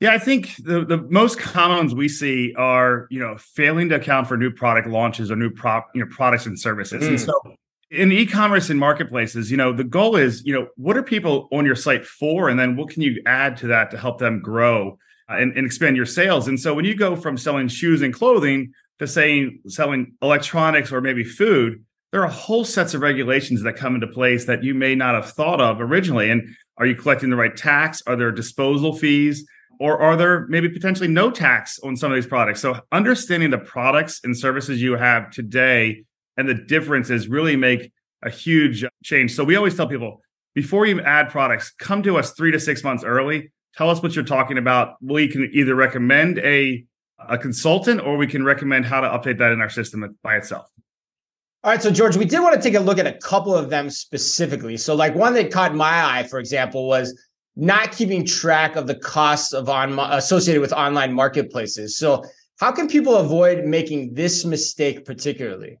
[0.00, 3.96] Yeah, I think the, the most common ones we see are, you know, failing to
[3.96, 7.04] account for new product launches or new prop, you know, products and services.
[7.04, 7.08] Mm.
[7.08, 7.54] And so
[7.94, 11.64] in e-commerce and marketplaces, you know, the goal is, you know, what are people on
[11.64, 12.48] your site for?
[12.48, 14.98] And then what can you add to that to help them grow
[15.30, 16.48] uh, and, and expand your sales?
[16.48, 21.00] And so when you go from selling shoes and clothing to saying selling electronics or
[21.00, 24.94] maybe food, there are whole sets of regulations that come into place that you may
[24.94, 26.30] not have thought of originally.
[26.30, 28.02] And are you collecting the right tax?
[28.06, 29.46] Are there disposal fees?
[29.80, 32.60] Or are there maybe potentially no tax on some of these products?
[32.60, 36.04] So understanding the products and services you have today
[36.36, 37.92] and the differences really make
[38.22, 39.34] a huge change.
[39.34, 40.20] So we always tell people
[40.54, 43.50] before you add products, come to us three to six months early.
[43.76, 44.96] Tell us what you're talking about.
[45.00, 46.84] We can either recommend a
[47.28, 50.66] a consultant or we can recommend how to update that in our system by itself.
[51.62, 53.70] All right, so George, we did want to take a look at a couple of
[53.70, 54.76] them specifically.
[54.76, 57.18] So, like one that caught my eye, for example, was
[57.56, 61.96] not keeping track of the costs of on associated with online marketplaces.
[61.96, 62.22] So,
[62.60, 65.78] how can people avoid making this mistake particularly?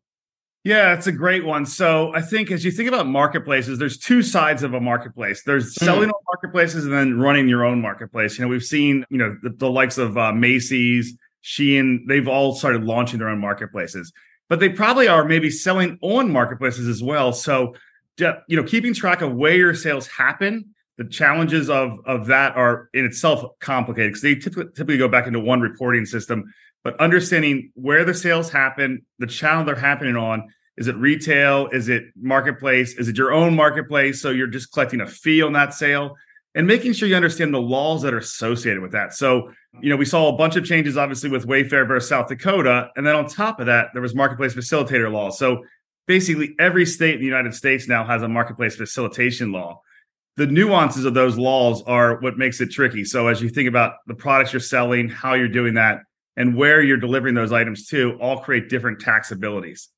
[0.64, 1.66] Yeah, it's a great one.
[1.66, 5.42] So I think as you think about marketplaces, there's two sides of a marketplace.
[5.44, 5.84] There's hmm.
[5.84, 6.14] selling mm.
[6.14, 8.38] on marketplaces and then running your own marketplace.
[8.38, 12.54] You know, we've seen, you know, the, the likes of uh, Macy's, Shein, they've all
[12.54, 14.10] started launching their own marketplaces,
[14.48, 17.34] but they probably are maybe selling on marketplaces as well.
[17.34, 17.74] So,
[18.16, 22.88] you know, keeping track of where your sales happen the challenges of of that are
[22.94, 26.44] in itself complicated because they typically, typically go back into one reporting system
[26.84, 31.68] but understanding where the sales happen the channel they're happening on is it retail?
[31.68, 32.94] Is it marketplace?
[32.98, 34.20] Is it your own marketplace?
[34.20, 36.16] So you're just collecting a fee on that sale
[36.56, 39.14] and making sure you understand the laws that are associated with that.
[39.14, 42.90] So you know we saw a bunch of changes obviously with wayfair versus south dakota.
[42.96, 45.30] And then on top of that there was marketplace facilitator law.
[45.30, 45.64] So
[46.06, 49.80] basically every state in the united states now has a marketplace facilitation law.
[50.36, 53.04] The nuances of those laws are what makes it tricky.
[53.04, 56.00] So as you think about the products you're selling, how you're doing that,
[56.36, 59.88] and where you're delivering those items to, all create different taxabilities.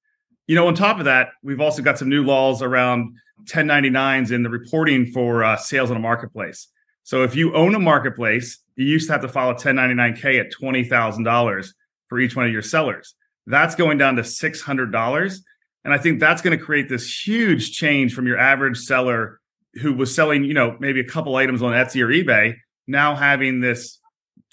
[0.47, 4.43] You know, on top of that, we've also got some new laws around 1099s in
[4.43, 6.69] the reporting for uh, sales in a marketplace.
[7.03, 10.53] So if you own a marketplace, you used to have to file a 1099K at
[10.53, 11.69] $20,000
[12.09, 13.15] for each one of your sellers.
[13.47, 15.37] That's going down to $600.
[15.85, 19.41] And I think that's going to create this huge change from your average seller
[19.75, 23.61] who was selling, you know, maybe a couple items on Etsy or eBay, now having
[23.61, 23.99] this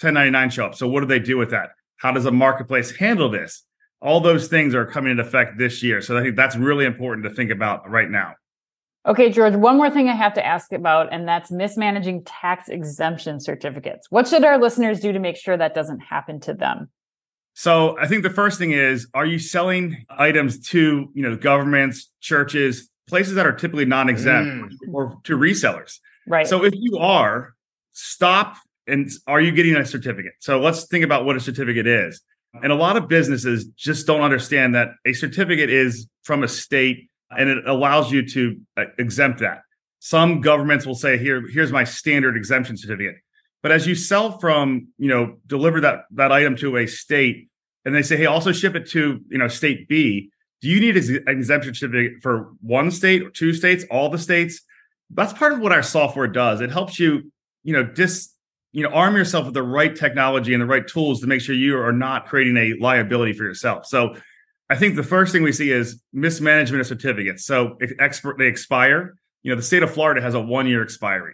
[0.04, 0.76] 1099 show up.
[0.76, 1.70] So what do they do with that?
[1.98, 3.64] How does a marketplace handle this?
[4.02, 6.02] All those things are coming into effect this year.
[6.02, 8.34] So I think that's really important to think about right now.
[9.06, 13.40] Okay, George, one more thing I have to ask about, and that's mismanaging tax exemption
[13.40, 14.08] certificates.
[14.10, 16.90] What should our listeners do to make sure that doesn't happen to them?
[17.54, 22.12] So I think the first thing is, are you selling items to, you know, governments,
[22.22, 24.94] churches, places that are typically non-exempt mm.
[24.94, 26.00] or to resellers.
[26.28, 26.48] Right.
[26.48, 27.54] So if you are,
[27.92, 30.34] stop and are you getting a certificate?
[30.40, 32.22] So let's think about what a certificate is.
[32.62, 37.10] And a lot of businesses just don't understand that a certificate is from a state
[37.32, 39.62] and it allows you to uh, exempt that.
[40.00, 43.16] Some governments will say, here, here's my standard exemption certificate.
[43.64, 47.48] But as you sell from, you know, deliver that that item to a state
[47.86, 50.30] and they say, hey, also ship it to, you know, state B,
[50.62, 54.62] do you need an exemption certificate for one state or two states, all the states?
[55.10, 56.62] That's part of what our software does.
[56.62, 57.32] It helps you,
[57.64, 58.33] you know, dis,
[58.74, 61.56] you know, arm yourself with the right technology and the right tools to make sure
[61.56, 63.86] you are not creating a liability for yourself.
[63.86, 64.16] So
[64.70, 67.46] I think the first thing we see is mismanagement of certificates.
[67.46, 69.16] So expert they expire.
[69.44, 71.34] You know, the state of Florida has a one year expiry.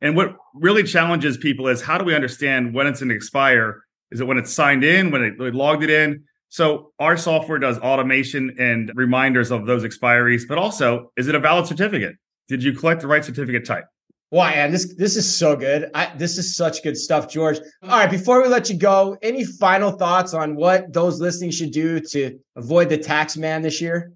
[0.00, 3.82] And what really challenges people is how do we understand when it's an expire?
[4.10, 6.24] Is it when it's signed in, when it, logged it in?
[6.48, 11.40] So our software does automation and reminders of those expiries, but also is it a
[11.40, 12.16] valid certificate?
[12.46, 13.84] Did you collect the right certificate type?
[14.30, 15.90] Wow, and this this is so good.
[15.94, 17.58] I, this is such good stuff, George.
[17.82, 21.70] All right, before we let you go, any final thoughts on what those listening should
[21.70, 24.12] do to avoid the tax man this year?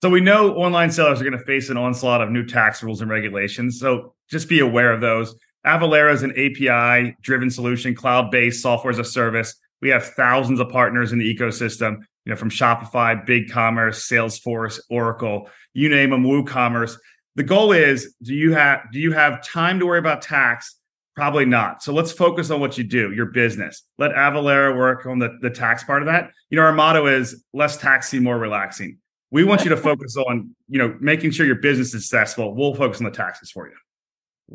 [0.00, 3.00] So we know online sellers are going to face an onslaught of new tax rules
[3.00, 3.80] and regulations.
[3.80, 5.34] So just be aware of those.
[5.66, 10.60] Avalara is an API driven solution, cloud based software as a service we have thousands
[10.60, 16.22] of partners in the ecosystem, you know, from Shopify, BigCommerce, Salesforce, Oracle, you name them,
[16.22, 16.96] WooCommerce.
[17.36, 20.76] The goal is, do you have do you have time to worry about tax?
[21.14, 21.82] Probably not.
[21.82, 23.82] So let's focus on what you do, your business.
[23.98, 26.30] Let Avalara work on the, the tax part of that.
[26.48, 28.98] You know, our motto is less taxi, more relaxing.
[29.30, 32.54] We want you to focus on, you know, making sure your business is successful.
[32.54, 33.74] We'll focus on the taxes for you.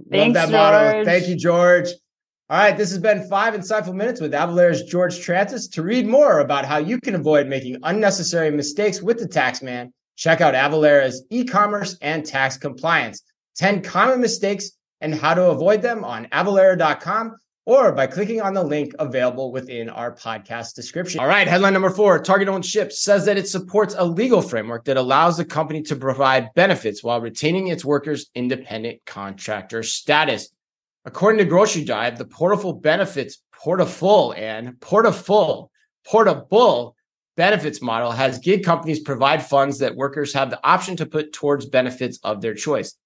[0.09, 0.51] Thanks, Love that George.
[0.51, 1.05] motto.
[1.05, 1.89] Thank you, George.
[2.49, 5.69] All right, this has been five insightful minutes with Avalara's George Trantis.
[5.73, 9.93] To read more about how you can avoid making unnecessary mistakes with the tax man,
[10.17, 13.23] check out Avalara's e-commerce and tax compliance.
[13.55, 18.63] 10 common mistakes and how to avoid them on avalara.com or by clicking on the
[18.63, 21.19] link available within our podcast description.
[21.19, 24.85] All right, headline number four Target Owned Shipt says that it supports a legal framework
[24.85, 30.49] that allows the company to provide benefits while retaining its workers' independent contractor status.
[31.05, 35.71] According to Grocery Dive, the portable benefits portable and portable
[36.05, 36.95] portable
[37.37, 41.65] benefits model has gig companies provide funds that workers have the option to put towards
[41.65, 42.97] benefits of their choice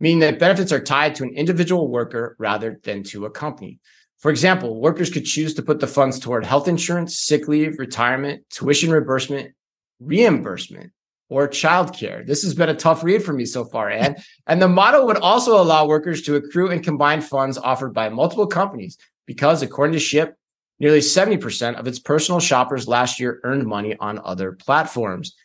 [0.00, 3.78] meaning that benefits are tied to an individual worker rather than to a company.
[4.18, 8.42] For example, workers could choose to put the funds toward health insurance, sick leave, retirement,
[8.50, 9.52] tuition reimbursement,
[10.00, 10.92] reimbursement,
[11.28, 12.26] or childcare.
[12.26, 14.16] This has been a tough read for me so far, Ann.
[14.46, 18.46] and the model would also allow workers to accrue and combine funds offered by multiple
[18.46, 20.32] companies because, according to Shipt,
[20.80, 25.36] nearly 70% of its personal shoppers last year earned money on other platforms.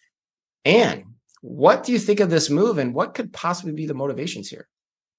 [0.63, 1.03] And
[1.41, 4.67] what do you think of this move and what could possibly be the motivations here?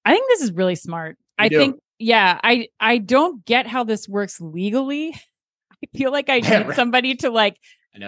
[0.04, 1.16] I think this is really smart.
[1.38, 1.58] You I do.
[1.58, 5.14] think yeah, I I don't get how this works legally.
[5.72, 6.76] I feel like I need right.
[6.76, 7.58] somebody to like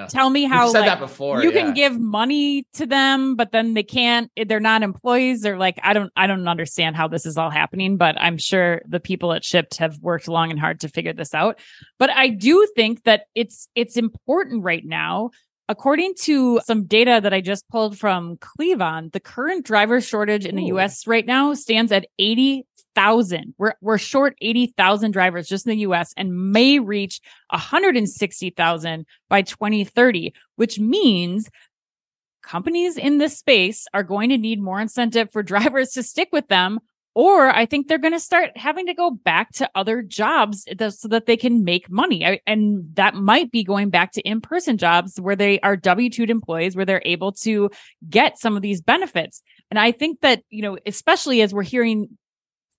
[0.08, 1.42] tell me how You've said like, that before.
[1.42, 1.62] You yeah.
[1.62, 4.30] can give money to them, but then they can't.
[4.36, 5.42] They're not employees.
[5.42, 7.96] They're like I don't I don't understand how this is all happening.
[7.96, 11.34] But I'm sure the people at Shipt have worked long and hard to figure this
[11.34, 11.58] out.
[11.98, 15.30] But I do think that it's it's important right now
[15.70, 20.56] According to some data that I just pulled from Cleavon, the current driver shortage in
[20.56, 22.06] the US right now stands at
[22.98, 23.54] 80,000.
[23.58, 30.34] We're, we're short 80,000 drivers just in the US and may reach 160,000 by 2030,
[30.56, 31.48] which means
[32.42, 36.48] companies in this space are going to need more incentive for drivers to stick with
[36.48, 36.80] them
[37.14, 40.90] or I think they're going to start having to go back to other jobs uh,
[40.90, 42.40] so that they can make money.
[42.46, 46.24] And that might be going back to in person jobs where they are W 2
[46.24, 47.70] employees, where they're able to
[48.08, 49.42] get some of these benefits.
[49.68, 52.16] And I think that, you know, especially as we're hearing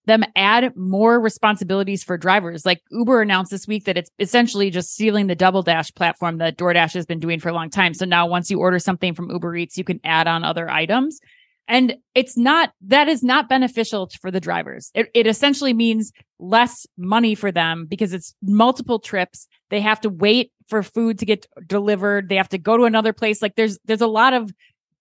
[0.09, 2.65] them add more responsibilities for drivers.
[2.65, 6.93] Like Uber announced this week that it's essentially just stealing the DoubleDash platform that DoorDash
[6.93, 7.93] has been doing for a long time.
[7.93, 11.19] So now once you order something from Uber Eats, you can add on other items.
[11.67, 14.91] And it's not, that is not beneficial for the drivers.
[14.95, 19.47] It, it essentially means less money for them because it's multiple trips.
[19.69, 22.27] They have to wait for food to get delivered.
[22.27, 23.41] They have to go to another place.
[23.41, 24.51] Like there's, there's a lot of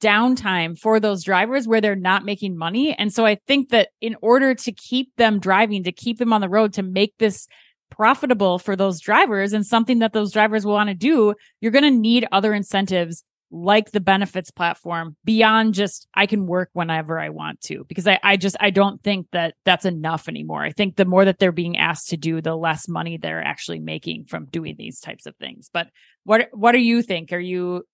[0.01, 2.95] downtime for those drivers where they're not making money.
[2.95, 6.41] And so I think that in order to keep them driving, to keep them on
[6.41, 7.49] the road, to make this
[7.91, 11.85] profitable for those drivers and something that those drivers will want to do, you're going
[11.85, 17.31] to need other incentives like the benefits platform beyond just I can work whenever I
[17.31, 20.63] want to because I, I just I don't think that that's enough anymore.
[20.63, 23.81] I think the more that they're being asked to do, the less money they're actually
[23.81, 25.71] making from doing these types of things.
[25.73, 25.89] But
[26.25, 27.33] what what do you think?
[27.33, 27.85] Are you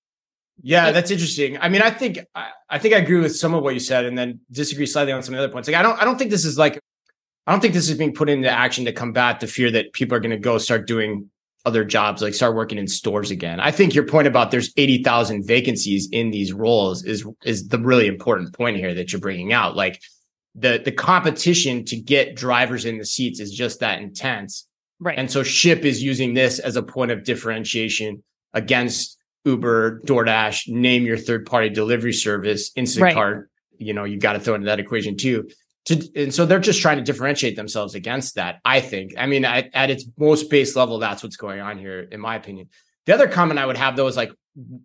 [0.63, 1.59] yeah, that's interesting.
[1.59, 4.05] I mean, I think I, I think I agree with some of what you said,
[4.05, 5.69] and then disagree slightly on some of the other points.
[5.69, 6.81] Like, I don't, I don't think this is like,
[7.47, 10.17] I don't think this is being put into action to combat the fear that people
[10.17, 11.31] are going to go start doing
[11.65, 13.59] other jobs, like start working in stores again.
[13.59, 18.07] I think your point about there's 80,000 vacancies in these roles is, is the really
[18.07, 19.75] important point here that you're bringing out.
[19.75, 20.01] Like
[20.55, 24.67] the, the competition to get drivers in the seats is just that intense.
[25.01, 25.19] Right.
[25.19, 31.05] And so Shipt is using this as a point of differentiation against Uber, DoorDash, name
[31.05, 33.35] your third party delivery service, Instacart.
[33.35, 33.45] Right.
[33.77, 35.49] You know—you've got to throw into that equation too
[35.87, 38.61] to, and so they're just trying to differentiate themselves against that.
[38.65, 39.15] I think.
[39.19, 42.37] I mean, at, at its most base level, that's what's going on here, in my
[42.37, 42.69] opinion.
[43.07, 44.33] The other comment I would have though is like,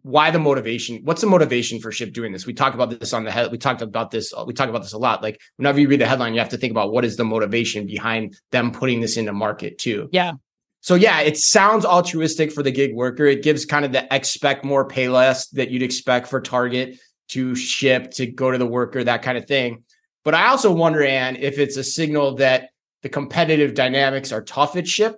[0.01, 1.01] why the motivation?
[1.03, 2.45] What's the motivation for Shipt doing this?
[2.45, 3.51] We talk about this on the head.
[3.51, 4.33] We talked about this.
[4.45, 5.23] We talk about this a lot.
[5.23, 7.85] Like whenever you read the headline, you have to think about what is the motivation
[7.85, 10.09] behind them putting this into market too.
[10.11, 10.33] Yeah.
[10.81, 13.25] So yeah, it sounds altruistic for the gig worker.
[13.25, 16.97] It gives kind of the expect more, pay less that you'd expect for Target
[17.29, 19.83] to ship to go to the worker, that kind of thing.
[20.23, 22.69] But I also wonder, Ann, if it's a signal that
[23.01, 25.15] the competitive dynamics are tough at Shipt.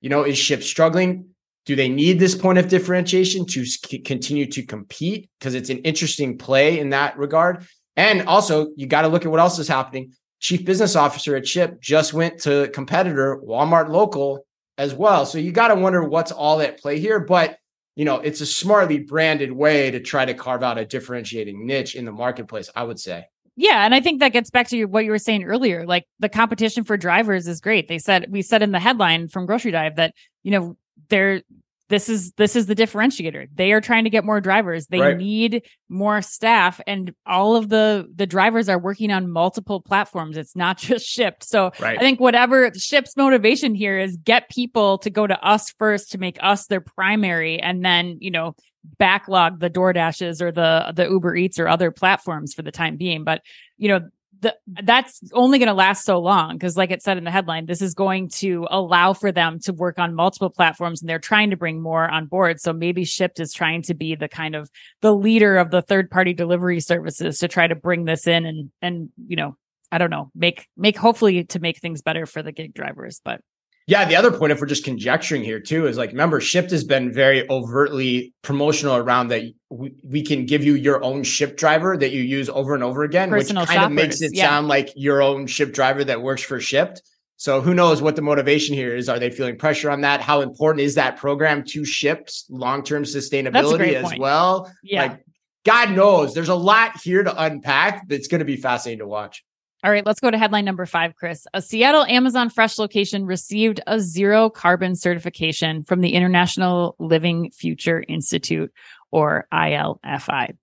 [0.00, 1.30] You know, is Shipt struggling?
[1.66, 5.28] Do they need this point of differentiation to c- continue to compete?
[5.38, 7.66] Because it's an interesting play in that regard.
[7.96, 10.12] And also, you got to look at what else is happening.
[10.40, 14.46] Chief business officer at Shipt just went to competitor Walmart local
[14.78, 15.26] as well.
[15.26, 17.20] So you got to wonder what's all at play here.
[17.20, 17.58] But
[17.96, 21.96] you know, it's a smartly branded way to try to carve out a differentiating niche
[21.96, 23.24] in the marketplace, I would say.
[23.56, 25.84] Yeah, and I think that gets back to what you were saying earlier.
[25.84, 27.88] Like the competition for drivers is great.
[27.88, 30.14] They said we said in the headline from Grocery Dive that
[30.44, 30.76] you know
[31.08, 31.42] they're
[31.88, 33.48] this is this is the differentiator.
[33.54, 34.86] They are trying to get more drivers.
[34.88, 35.16] They Right.
[35.16, 40.36] need more staff, and all of the the drivers are working on multiple platforms.
[40.36, 41.44] It's not just Shipt.
[41.44, 41.96] So Right.
[41.98, 46.18] I think whatever Shipt's motivation here is get people to go to us first to
[46.18, 48.54] make us their primary, and then you know
[48.98, 53.24] backlog the DoorDashes or the the Uber Eats or other platforms for the time being.
[53.24, 53.42] But
[53.76, 54.08] you know
[54.40, 57.66] the, that's only going to last so long because like it said in the headline
[57.66, 61.50] this is going to allow for them to work on multiple platforms and they're trying
[61.50, 62.60] to bring more on board.
[62.60, 64.70] So maybe Shipt is trying to be the kind of
[65.00, 68.70] the leader of the third party delivery services to try to bring this in and
[68.82, 69.56] and you know
[69.90, 73.40] i don't know make make hopefully to make things better for the gig drivers but
[73.88, 76.84] Yeah, the other point, if we're just conjecturing here too, is like remember, Shipt has
[76.84, 81.96] been very overtly promotional around that we, we can give you your own Shipt driver
[81.96, 84.46] that you use over and over again, Personal which kind of makes it yeah.
[84.46, 87.00] sound like your own Shipt driver that works for Shipt.
[87.38, 89.08] So who knows what the motivation here is?
[89.08, 90.20] Are they feeling pressure on that?
[90.20, 94.20] How important is that program to Shipt's long-term sustainability as point.
[94.20, 94.70] well?
[94.82, 95.24] yeah Like
[95.64, 99.44] God knows there's a lot here to unpack that's going to be fascinating to watch.
[99.84, 101.46] All right, let's go to headline number five, Chris.
[101.54, 108.02] A Seattle Amazon Fresh location received a zero carbon certification from the International Living Future
[108.08, 108.72] Institute,
[109.12, 110.56] or ILFI.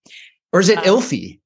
[0.52, 1.40] Or is it Um, ILFI?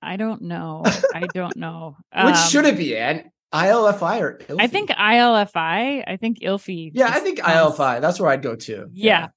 [0.00, 0.84] I don't know.
[1.14, 1.96] I don't know.
[2.14, 3.30] Which Um, should it be, Ann?
[3.52, 4.56] ILFI or ILFI?
[4.60, 6.04] I think ILFI.
[6.06, 6.92] I think ILFI.
[6.94, 8.00] Yeah, I think sounds- ILFI.
[8.00, 8.88] That's where I'd go to.
[8.92, 9.28] Yeah.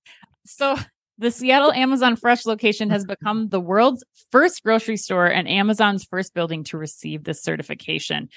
[0.45, 0.77] So
[1.21, 6.33] the Seattle Amazon Fresh location has become the world's first grocery store and Amazon's first
[6.33, 8.27] building to receive this certification.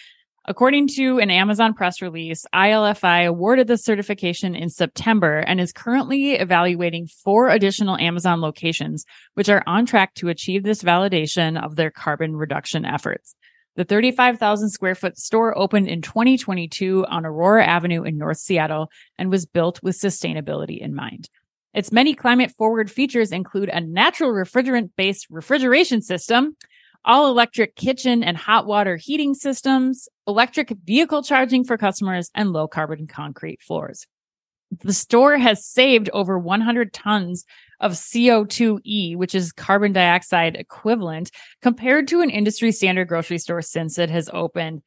[0.45, 6.33] According to an Amazon press release, ILFI awarded the certification in September and is currently
[6.33, 11.91] evaluating four additional Amazon locations, which are on track to achieve this validation of their
[11.91, 13.35] carbon reduction efforts.
[13.77, 19.31] The 35,000 square foot store opened in 2022 on Aurora Avenue in North Seattle and
[19.31, 21.31] was built with sustainability in mind.
[21.75, 26.57] Its many climate forward features include a natural refrigerant based refrigeration system,
[27.05, 32.69] all electric kitchen and hot water heating systems, electric vehicle charging for customers, and low
[32.69, 34.07] carbon concrete floors.
[34.83, 37.45] The store has saved over 100 tons
[37.81, 43.99] of CO2e, which is carbon dioxide equivalent, compared to an industry standard grocery store since
[43.99, 44.83] it has opened.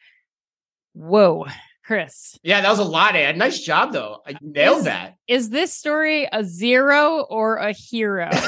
[0.93, 1.45] Whoa,
[1.87, 3.37] Chris, Yeah, that was a lot, Ann.
[3.37, 4.21] Nice job, though.
[4.27, 5.15] I nailed Is- that.
[5.25, 8.29] is this story a zero or a hero?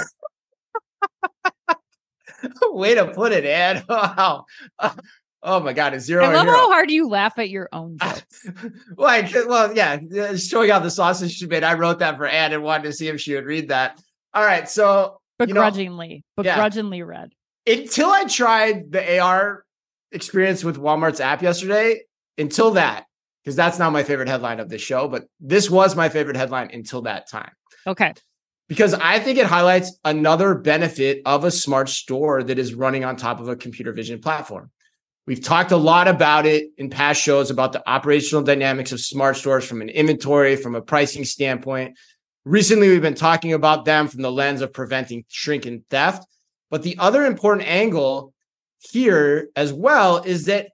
[2.64, 3.84] Way to put it, Ann.
[3.90, 4.46] Wow.
[5.42, 6.26] Oh my God, a zero.
[6.26, 6.58] I love hero.
[6.58, 8.46] how hard you laugh at your own jokes.
[8.98, 11.64] well, I, well, yeah, showing out the sausage she made.
[11.64, 14.02] I wrote that for Ann and wanted to see if she would read that.
[14.34, 16.56] All right, so you know- begrudgingly, Yeah.
[16.56, 17.32] begrudgingly read.
[17.66, 19.64] until I tried the AR
[20.12, 22.02] experience with Walmart's app yesterday,
[22.38, 23.06] until that,
[23.50, 26.70] because that's not my favorite headline of this show, but this was my favorite headline
[26.72, 27.50] until that time.
[27.88, 28.14] Okay.
[28.68, 33.16] because I think it highlights another benefit of a smart store that is running on
[33.16, 34.70] top of a computer vision platform.
[35.26, 39.38] We've talked a lot about it in past shows about the operational dynamics of smart
[39.38, 41.98] stores from an inventory, from a pricing standpoint.
[42.46, 46.24] Recently, we've been talking about them from the lens of preventing shrink and theft.
[46.70, 48.32] But the other important angle
[48.92, 50.70] here as well is that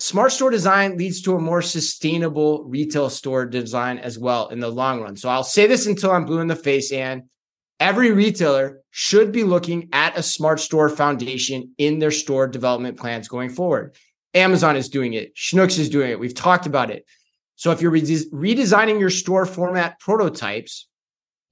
[0.00, 4.68] smart store design leads to a more sustainable retail store design as well in the
[4.68, 5.16] long run.
[5.16, 7.24] So I'll say this until I'm blue in the face, and
[7.78, 13.28] every retailer should be looking at a smart store foundation in their store development plans
[13.28, 13.94] going forward.
[14.34, 15.34] Amazon is doing it.
[15.34, 16.20] Schnucks is doing it.
[16.20, 17.04] We've talked about it.
[17.56, 20.88] So if you're rede- redesigning your store format prototypes,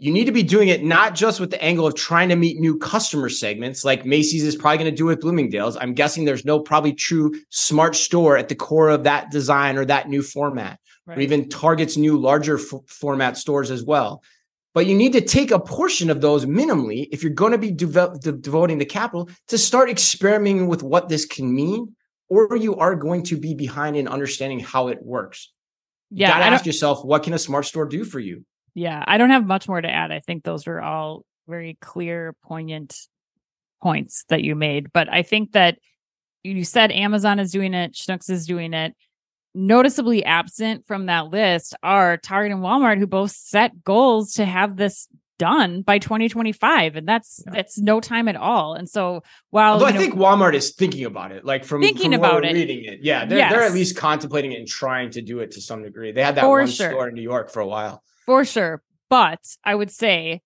[0.01, 2.59] you need to be doing it not just with the angle of trying to meet
[2.61, 5.77] new customer segments like Macy's is probably going to do with Bloomingdale's.
[5.77, 9.85] I'm guessing there's no probably true smart store at the core of that design or
[9.87, 14.23] that new format, or even Target's new larger f- format stores as well.
[14.75, 17.73] But you need to take a portion of those minimally if you're going to be
[17.73, 21.97] de- devoting the capital to start experimenting with what this can mean,
[22.29, 25.51] or you are going to be behind in understanding how it works.
[26.11, 26.29] You Yeah.
[26.39, 28.45] gotta ask yourself, what can a smart store do for you?
[28.79, 29.05] Yeah.
[29.07, 30.11] I don't have much more to add.
[30.13, 32.97] I think those were all very clear, poignant
[33.83, 34.93] points that you made.
[34.93, 35.79] But I think that
[36.43, 38.95] you said Amazon is doing it, Schnucks is doing it.
[39.55, 44.77] Noticeably absent from that list are Target and Walmart, who both set goals to have
[44.77, 45.09] this
[45.39, 47.53] done by 2025 and that's Yeah.
[47.55, 51.05] that's no time at all and so while Although I know, think Walmart is thinking
[51.05, 52.55] about it, like from Thinking from about it.
[52.55, 52.99] reading it.
[53.03, 56.11] Yeah, they're they're at least contemplating it and trying to do it to some degree.
[56.11, 56.91] They had that For one sure.
[56.91, 58.03] store in New York for a while.
[58.29, 58.83] For sure.
[59.09, 60.43] But I would say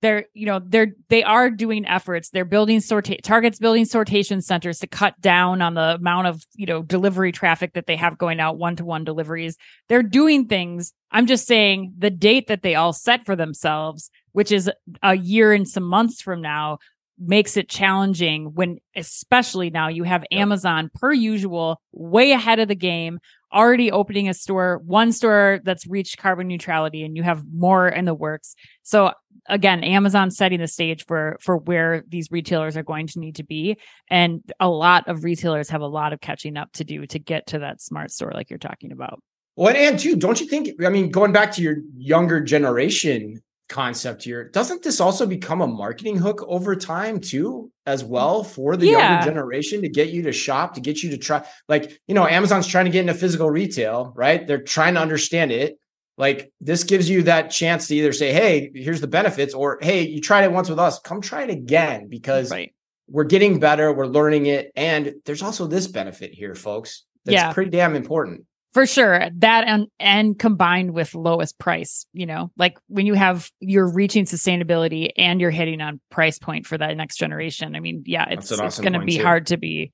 [0.00, 4.80] they're you know they're they are doing efforts they're building sort targets building sortation centers
[4.80, 8.40] to cut down on the amount of you know delivery traffic that they have going
[8.40, 9.56] out one-to-one deliveries
[9.88, 14.50] they're doing things i'm just saying the date that they all set for themselves which
[14.50, 14.68] is
[15.04, 16.78] a year and some months from now
[17.24, 20.40] makes it challenging when especially now you have yep.
[20.40, 23.18] amazon per usual way ahead of the game
[23.52, 28.04] already opening a store, one store that's reached carbon neutrality, and you have more in
[28.04, 28.54] the works.
[28.82, 29.12] So
[29.48, 33.44] again, Amazon setting the stage for for where these retailers are going to need to
[33.44, 33.76] be,
[34.08, 37.46] and a lot of retailers have a lot of catching up to do to get
[37.48, 39.22] to that smart store, like you're talking about.
[39.56, 40.70] Well, and too, don't you think?
[40.84, 43.42] I mean, going back to your younger generation
[43.72, 47.72] concept here, doesn't this also become a marketing hook over time too?
[47.86, 49.14] as well for the yeah.
[49.14, 51.44] younger generation to get you to shop, to get you to try.
[51.68, 54.46] Like, you know, Amazon's trying to get into physical retail, right?
[54.46, 55.78] They're trying to understand it.
[56.16, 60.06] Like, this gives you that chance to either say, hey, here's the benefits, or hey,
[60.06, 62.72] you tried it once with us, come try it again because right.
[63.08, 64.70] we're getting better, we're learning it.
[64.76, 67.04] And there's also this benefit here, folks.
[67.24, 67.52] That's yeah.
[67.52, 72.78] pretty damn important for sure that and and combined with lowest price you know like
[72.88, 77.16] when you have you're reaching sustainability and you're hitting on price point for that next
[77.16, 79.22] generation i mean yeah it's, awesome it's going to be too.
[79.22, 79.92] hard to be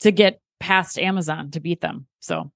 [0.00, 2.50] to get past amazon to beat them so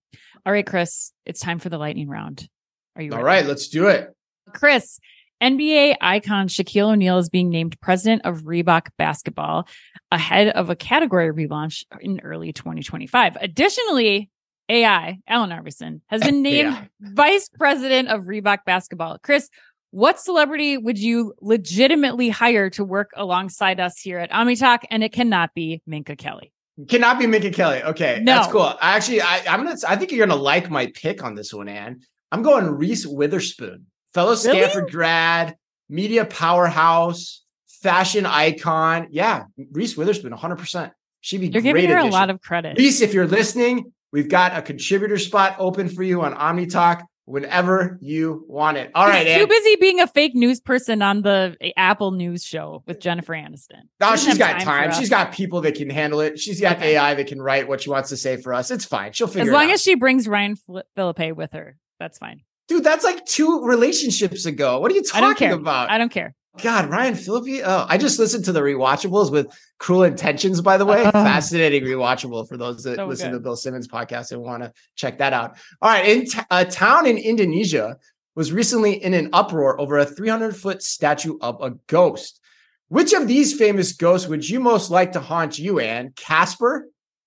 [0.44, 2.48] all right chris it's time for the lightning round
[2.94, 3.26] are you all ready?
[3.26, 4.14] right let's do it
[4.52, 5.00] chris
[5.42, 9.68] NBA icon Shaquille O'Neal is being named president of Reebok basketball
[10.10, 13.36] ahead of a category relaunch in early 2025.
[13.42, 14.30] Additionally,
[14.68, 16.84] AI, Allen Iverson, has been named yeah.
[17.00, 19.18] vice president of Reebok basketball.
[19.22, 19.50] Chris,
[19.90, 24.80] what celebrity would you legitimately hire to work alongside us here at OmniTalk?
[24.90, 26.52] And it cannot be Minka Kelly.
[26.88, 27.82] Cannot be Minka Kelly.
[27.82, 28.34] Okay, no.
[28.34, 28.60] that's cool.
[28.60, 29.76] I actually, I, I'm gonna.
[29.88, 32.00] I think you're gonna like my pick on this one, Ann.
[32.30, 35.56] I'm going Reese Witherspoon, fellow Stanford grad,
[35.88, 39.08] media powerhouse, fashion icon.
[39.10, 40.56] Yeah, Reese Witherspoon, 100.
[40.56, 40.92] percent
[41.22, 41.48] She'd be.
[41.48, 42.10] You're giving her addition.
[42.10, 42.76] a lot of credit.
[42.76, 47.98] Reese, if you're listening, We've got a contributor spot open for you on OmniTalk whenever
[48.00, 48.90] you want it.
[48.94, 53.00] All right, too busy being a fake news person on the Apple News show with
[53.00, 53.82] Jennifer Aniston.
[54.00, 54.90] No, she she's got time.
[54.90, 54.92] time.
[54.92, 56.38] She's got people that can handle it.
[56.38, 56.96] She's got okay.
[56.96, 58.70] AI that can write what she wants to say for us.
[58.70, 59.12] It's fine.
[59.12, 59.50] She'll figure.
[59.50, 60.56] As long as she brings Ryan
[60.94, 62.42] Phillippe with her, that's fine.
[62.68, 64.80] Dude, that's like two relationships ago.
[64.80, 65.90] What are you talking I about?
[65.90, 66.34] I don't care.
[66.62, 67.62] God, Ryan Phillippe.
[67.64, 69.48] Oh, I just listened to the rewatchables with
[69.78, 71.04] Cruel Intentions, by the way.
[71.04, 73.38] Uh, Fascinating rewatchable for those that so listen good.
[73.38, 75.56] to Bill Simmons podcast and want to check that out.
[75.82, 76.08] All right.
[76.08, 77.98] In t- a town in Indonesia
[78.34, 82.40] was recently in an uproar over a 300 foot statue of a ghost.
[82.88, 86.12] Which of these famous ghosts would you most like to haunt you, Anne?
[86.14, 86.86] Casper,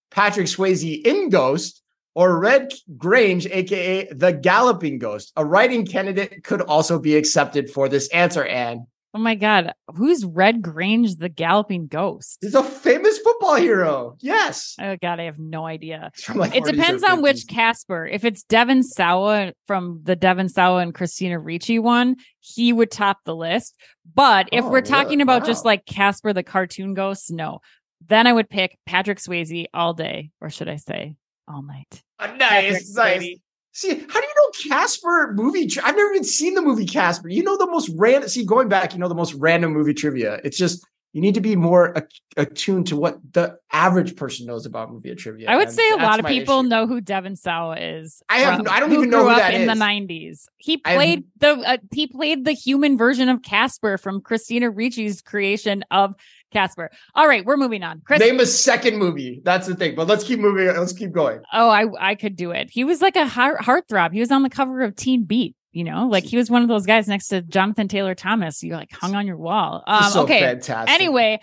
[0.10, 1.82] Patrick Swayze in Ghost,
[2.16, 5.34] or Red Grange, aka the Galloping Ghost?
[5.36, 8.88] A writing candidate could also be accepted for this answer, Ann.
[9.14, 9.74] Oh my God.
[9.96, 12.38] Who's Red Grange, the galloping ghost?
[12.42, 14.16] He's a famous football hero.
[14.20, 14.76] Yes.
[14.80, 16.12] Oh God, I have no idea.
[16.34, 18.06] Like it depends on which Casper.
[18.06, 23.18] If it's Devon Sawa from the Devon Sawa and Christina Ricci one, he would top
[23.26, 23.74] the list.
[24.14, 25.48] But if oh, we're talking about wow.
[25.48, 27.62] just like Casper the cartoon ghost, no.
[28.08, 31.16] Then I would pick Patrick Swayze all day, or should I say
[31.48, 32.04] all night?
[32.20, 33.38] Uh, nice, nice.
[33.72, 35.68] See, how do you know Casper movie?
[35.68, 37.30] Tri- I've never even seen the movie Casper.
[37.30, 38.30] You know the most random.
[38.30, 40.40] See, going back, you know the most random movie trivia.
[40.44, 42.08] It's just you need to be more
[42.38, 45.50] attuned to what the average person knows about movie trivia.
[45.50, 46.70] I would say a lot of people issue.
[46.70, 48.22] know who Devon Sawa is.
[48.30, 48.58] I have.
[48.58, 49.68] From, I don't even know who that in is.
[49.68, 50.46] the '90s.
[50.58, 51.54] He played the.
[51.54, 56.14] Uh, he played the human version of Casper from Christina Ricci's creation of
[56.52, 56.92] Casper.
[57.16, 58.02] All right, we're moving on.
[58.06, 59.42] Chris, name a second movie.
[59.44, 59.96] That's the thing.
[59.96, 60.68] But let's keep moving.
[60.68, 61.42] Let's keep going.
[61.52, 62.70] Oh, I I could do it.
[62.70, 64.14] He was like a heart heartthrob.
[64.14, 65.56] He was on the cover of Teen Beat.
[65.72, 68.64] You know, like he was one of those guys next to Jonathan Taylor Thomas.
[68.64, 69.84] You like hung on your wall.
[69.86, 70.40] Um, so okay.
[70.40, 70.94] Fantastic.
[70.94, 71.40] Anyway,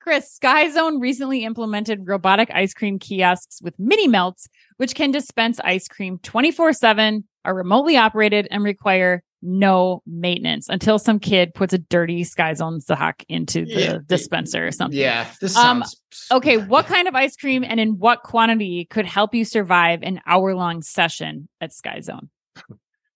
[0.00, 5.58] Chris, Sky Zone recently implemented robotic ice cream kiosks with mini melts, which can dispense
[5.64, 11.72] ice cream 24 7, are remotely operated, and require no maintenance until some kid puts
[11.72, 13.98] a dirty Sky Zone Zahak into the yeah.
[14.06, 14.98] dispenser or something.
[14.98, 15.26] Yeah.
[15.40, 16.00] This um, sounds...
[16.30, 16.56] um, okay.
[16.56, 20.54] What kind of ice cream and in what quantity could help you survive an hour
[20.54, 22.30] long session at Sky Zone?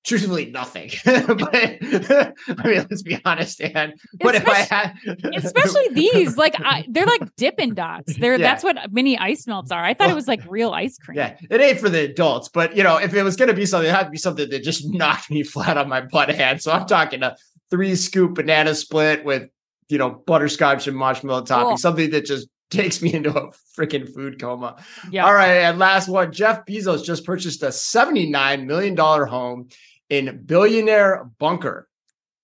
[0.03, 0.91] Truthfully nothing.
[1.05, 2.33] but I
[2.65, 3.93] mean, let's be honest, and
[4.23, 4.95] what if I had
[5.35, 8.17] especially these like I, they're like Dippin' Dots.
[8.17, 8.39] They're yeah.
[8.39, 9.85] that's what mini ice melts are.
[9.85, 11.19] I thought well, it was like real ice cream.
[11.19, 13.91] Yeah, it ain't for the adults, but you know, if it was gonna be something,
[13.91, 16.63] it had to be something that just knocked me flat on my butt hand.
[16.63, 17.37] So I'm talking a
[17.71, 19.51] three scoop banana split with
[19.91, 21.77] you know butterscotch and marshmallow topping, cool.
[21.77, 24.77] something that just takes me into a freaking food coma.
[25.11, 25.27] Yeah.
[25.27, 25.57] All right.
[25.57, 29.69] And last one Jeff Bezos just purchased a $79 million home
[30.11, 31.89] in Billionaire Bunker.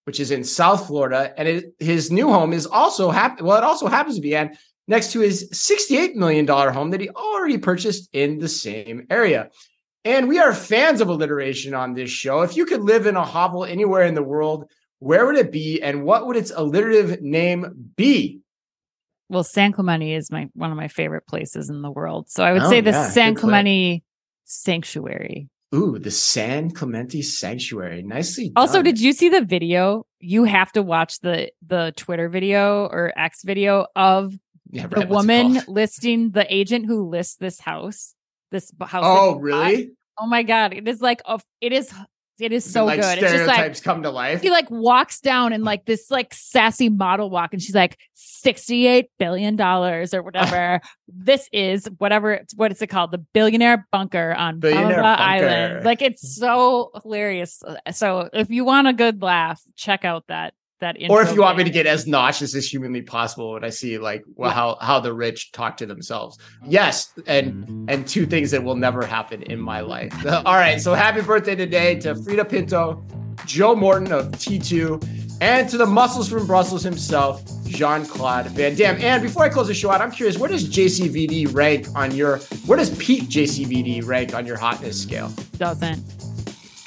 [0.04, 3.64] which is in South Florida, and it, his new home is also hap- well, it
[3.64, 4.56] also happens to be and
[4.86, 9.50] next to his $68 million home that he already purchased in the same area.
[10.04, 12.42] And we are fans of alliteration on this show.
[12.42, 15.82] If you could live in a hovel anywhere in the world, where would it be
[15.82, 18.38] and what would its alliterative name be?
[19.28, 22.30] Well, San Clemente is my one of my favorite places in the world.
[22.30, 23.34] So I would Oh, say the yeah, San.
[23.34, 24.04] Clemente
[24.44, 25.48] Sanctuary.
[25.74, 28.02] Ooh, the San Clemente Sanctuary.
[28.02, 28.84] Nicely Also, done.
[28.84, 30.06] did you see the video?
[30.20, 34.34] You have to watch the the Twitter video or X video of
[34.70, 38.14] Yeah, the right, woman listing the agent who lists this house.
[38.52, 39.02] This house.
[39.04, 39.42] Oh, he bought.
[39.42, 39.90] really?
[40.18, 40.72] Oh my god!
[40.72, 41.92] It is like a, it is
[42.38, 43.18] it is so like, good.
[43.18, 44.42] It's just like Stereotypes come to life.
[44.42, 49.10] he like walks down in like this like sassy model walk and she's like 68
[49.18, 54.34] billion dollars or whatever this is whatever it's what is it called the billionaire bunker
[54.34, 55.22] on Billionaire bunker.
[55.22, 57.62] island like it's so hilarious
[57.92, 61.56] so if you want a good laugh check out that that or if you want
[61.56, 65.00] me to get as nauseous as humanly possible when I see like well, how how
[65.00, 66.36] the rich talk to themselves.
[66.36, 66.72] Mm-hmm.
[66.72, 70.12] Yes, and and two things that will never happen in my life.
[70.26, 73.04] All right, so happy birthday today to Freida Pinto,
[73.46, 79.00] Joe Morton of T2, and to the muscles from Brussels himself, Jean Claude Van Damme.
[79.00, 82.38] And before I close the show out, I'm curious, where does JCVD rank on your
[82.66, 85.32] where does peak JCVD rank on your hotness scale?
[85.56, 86.35] doesn't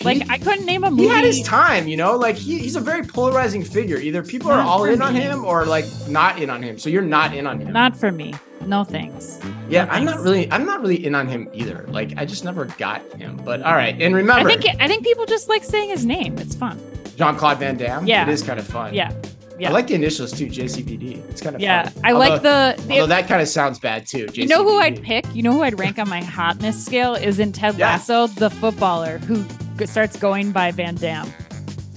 [0.01, 2.75] like i couldn't name a movie he had his time, you know, like he, he's
[2.75, 3.97] a very polarizing figure.
[3.97, 6.77] Either people are all in on him or like not in on him.
[6.77, 7.73] So you're not in on him.
[7.73, 8.33] not for me
[8.65, 9.39] no thanks
[9.69, 11.85] yeah, no I'm not really I'm not really in on him either.
[11.87, 13.37] Like I just never got him.
[13.43, 13.93] But all right.
[13.99, 16.79] And i remember think i think people just like saying his name it's fun
[17.15, 18.07] Jean-Claude Van Damme.
[18.07, 18.23] Yeah.
[18.23, 18.93] It is kind of fun.
[18.93, 19.11] yeah
[19.59, 19.69] yeah.
[19.69, 21.29] I like the initials too, JCVD.
[21.29, 22.05] It's kind of yeah fun.
[22.05, 24.25] i like Although- the, the Although that kind of sounds bad too.
[24.27, 24.37] JCVD.
[24.37, 25.25] You know who I'd pick?
[25.35, 27.91] You know who I'd rank on my hotness scale is in Ted Yeah.
[27.91, 29.43] Lasso, the footballer who
[29.87, 31.31] starts going by Van Damme.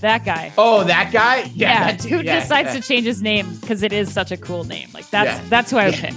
[0.00, 0.52] That guy.
[0.58, 1.50] Oh, that guy?
[1.54, 1.92] Yeah.
[1.92, 2.80] that who dude, yeah, decides yeah.
[2.80, 4.88] to change his name because it is such a cool name.
[4.92, 5.48] Like that's Yeah.
[5.48, 6.10] that's who I would Yeah.
[6.10, 6.14] pick.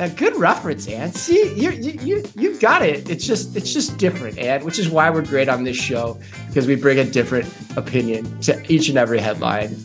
[0.00, 1.12] A good reference, Ann.
[1.12, 3.10] See, you you you you've got it.
[3.10, 6.68] It's just it's just different, Ann, which is why we're great on this show because
[6.68, 9.76] we bring a different opinion to each and every headline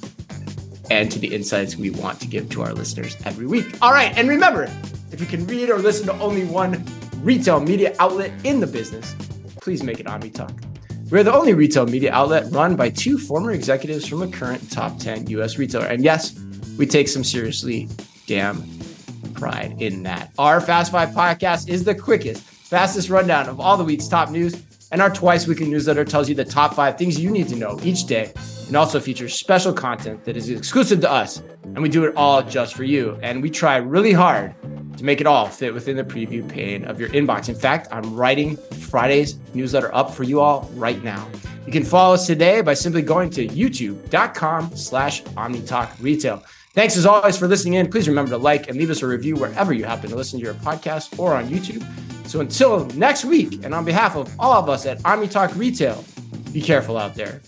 [0.92, 3.66] and to the insights we want to give to our listeners every week.
[3.82, 4.70] All right, and remember,
[5.12, 6.86] if you can read or listen to only one
[7.24, 9.16] retail media outlet in the business,
[9.62, 10.54] please make it Omni Talk.
[11.14, 14.98] We're the only retail media outlet run by two former executives from a current top
[14.98, 15.86] 10 US retailer.
[15.86, 16.34] And yes,
[16.76, 17.88] we take some seriously
[18.26, 18.68] damn
[19.36, 20.32] pride in that.
[20.40, 24.56] Our Fast Five podcast is the quickest, fastest rundown of all the week's top news,
[24.94, 27.80] and our twice weekly newsletter tells you the top five things you need to know
[27.82, 28.32] each day
[28.68, 31.42] and also features special content that is exclusive to us.
[31.64, 33.18] And we do it all just for you.
[33.24, 34.54] And we try really hard
[34.98, 37.50] to make it all fit within the preview pane of your inbox.
[37.50, 41.28] In fact, I'm writing Friday's newsletter up for you all right now.
[41.66, 46.44] You can follow us today by simply going to youtube.com slash omnitalk retail.
[46.74, 47.90] Thanks as always for listening in.
[47.90, 50.46] Please remember to like and leave us a review wherever you happen to listen to
[50.46, 51.84] your podcast or on YouTube.
[52.26, 56.04] So until next week, and on behalf of all of us at Omni Talk Retail,
[56.52, 57.42] be careful out there.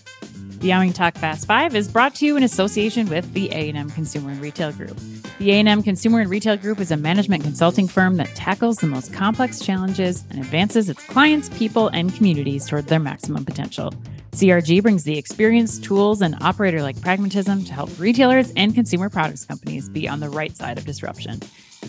[0.58, 4.30] The Omni Talk Fast Five is brought to you in association with the A&M Consumer
[4.30, 4.98] and Retail Group.
[5.38, 9.12] The A&M Consumer and Retail Group is a management consulting firm that tackles the most
[9.12, 13.92] complex challenges and advances its clients, people, and communities toward their maximum potential.
[14.32, 19.44] CRG brings the experience, tools, and operator like pragmatism to help retailers and consumer products
[19.44, 21.40] companies be on the right side of disruption.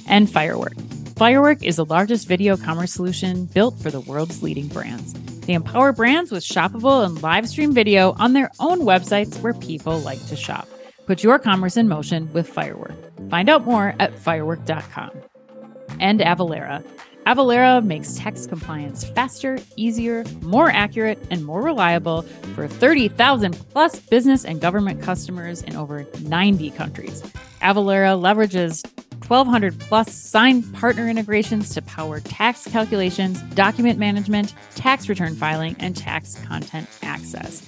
[0.07, 0.75] And Firework.
[1.17, 5.13] Firework is the largest video commerce solution built for the world's leading brands.
[5.47, 9.97] They empower brands with shoppable and live stream video on their own websites where people
[9.97, 10.69] like to shop.
[11.07, 12.93] Put your commerce in motion with Firework.
[13.31, 15.09] Find out more at firework.com.
[15.99, 16.85] And Avalara.
[17.25, 22.21] Avalara makes tax compliance faster, easier, more accurate, and more reliable
[22.53, 27.23] for 30,000 plus business and government customers in over 90 countries.
[27.63, 28.87] Avalara leverages
[29.27, 35.95] 1,200 plus signed partner integrations to power tax calculations, document management, tax return filing, and
[35.95, 37.61] tax content access.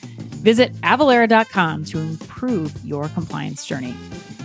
[0.43, 3.95] Visit avalara.com to improve your compliance journey.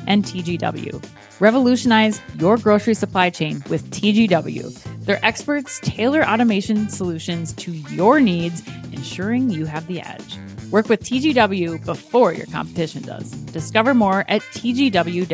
[0.07, 1.03] And TGW.
[1.41, 5.05] Revolutionize your grocery supply chain with TGW.
[5.05, 8.63] Their experts tailor automation solutions to your needs,
[8.93, 10.39] ensuring you have the edge.
[10.71, 13.31] Work with TGW before your competition does.
[13.31, 15.25] Discover more at tgw-group.com.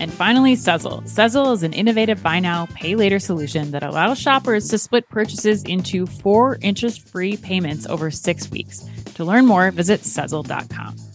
[0.00, 1.02] And finally, Sezzle.
[1.02, 5.62] Sezzle is an innovative buy now, pay later solution that allows shoppers to split purchases
[5.64, 8.84] into four interest free payments over six weeks.
[9.14, 11.09] To learn more, visit Sezzle.com.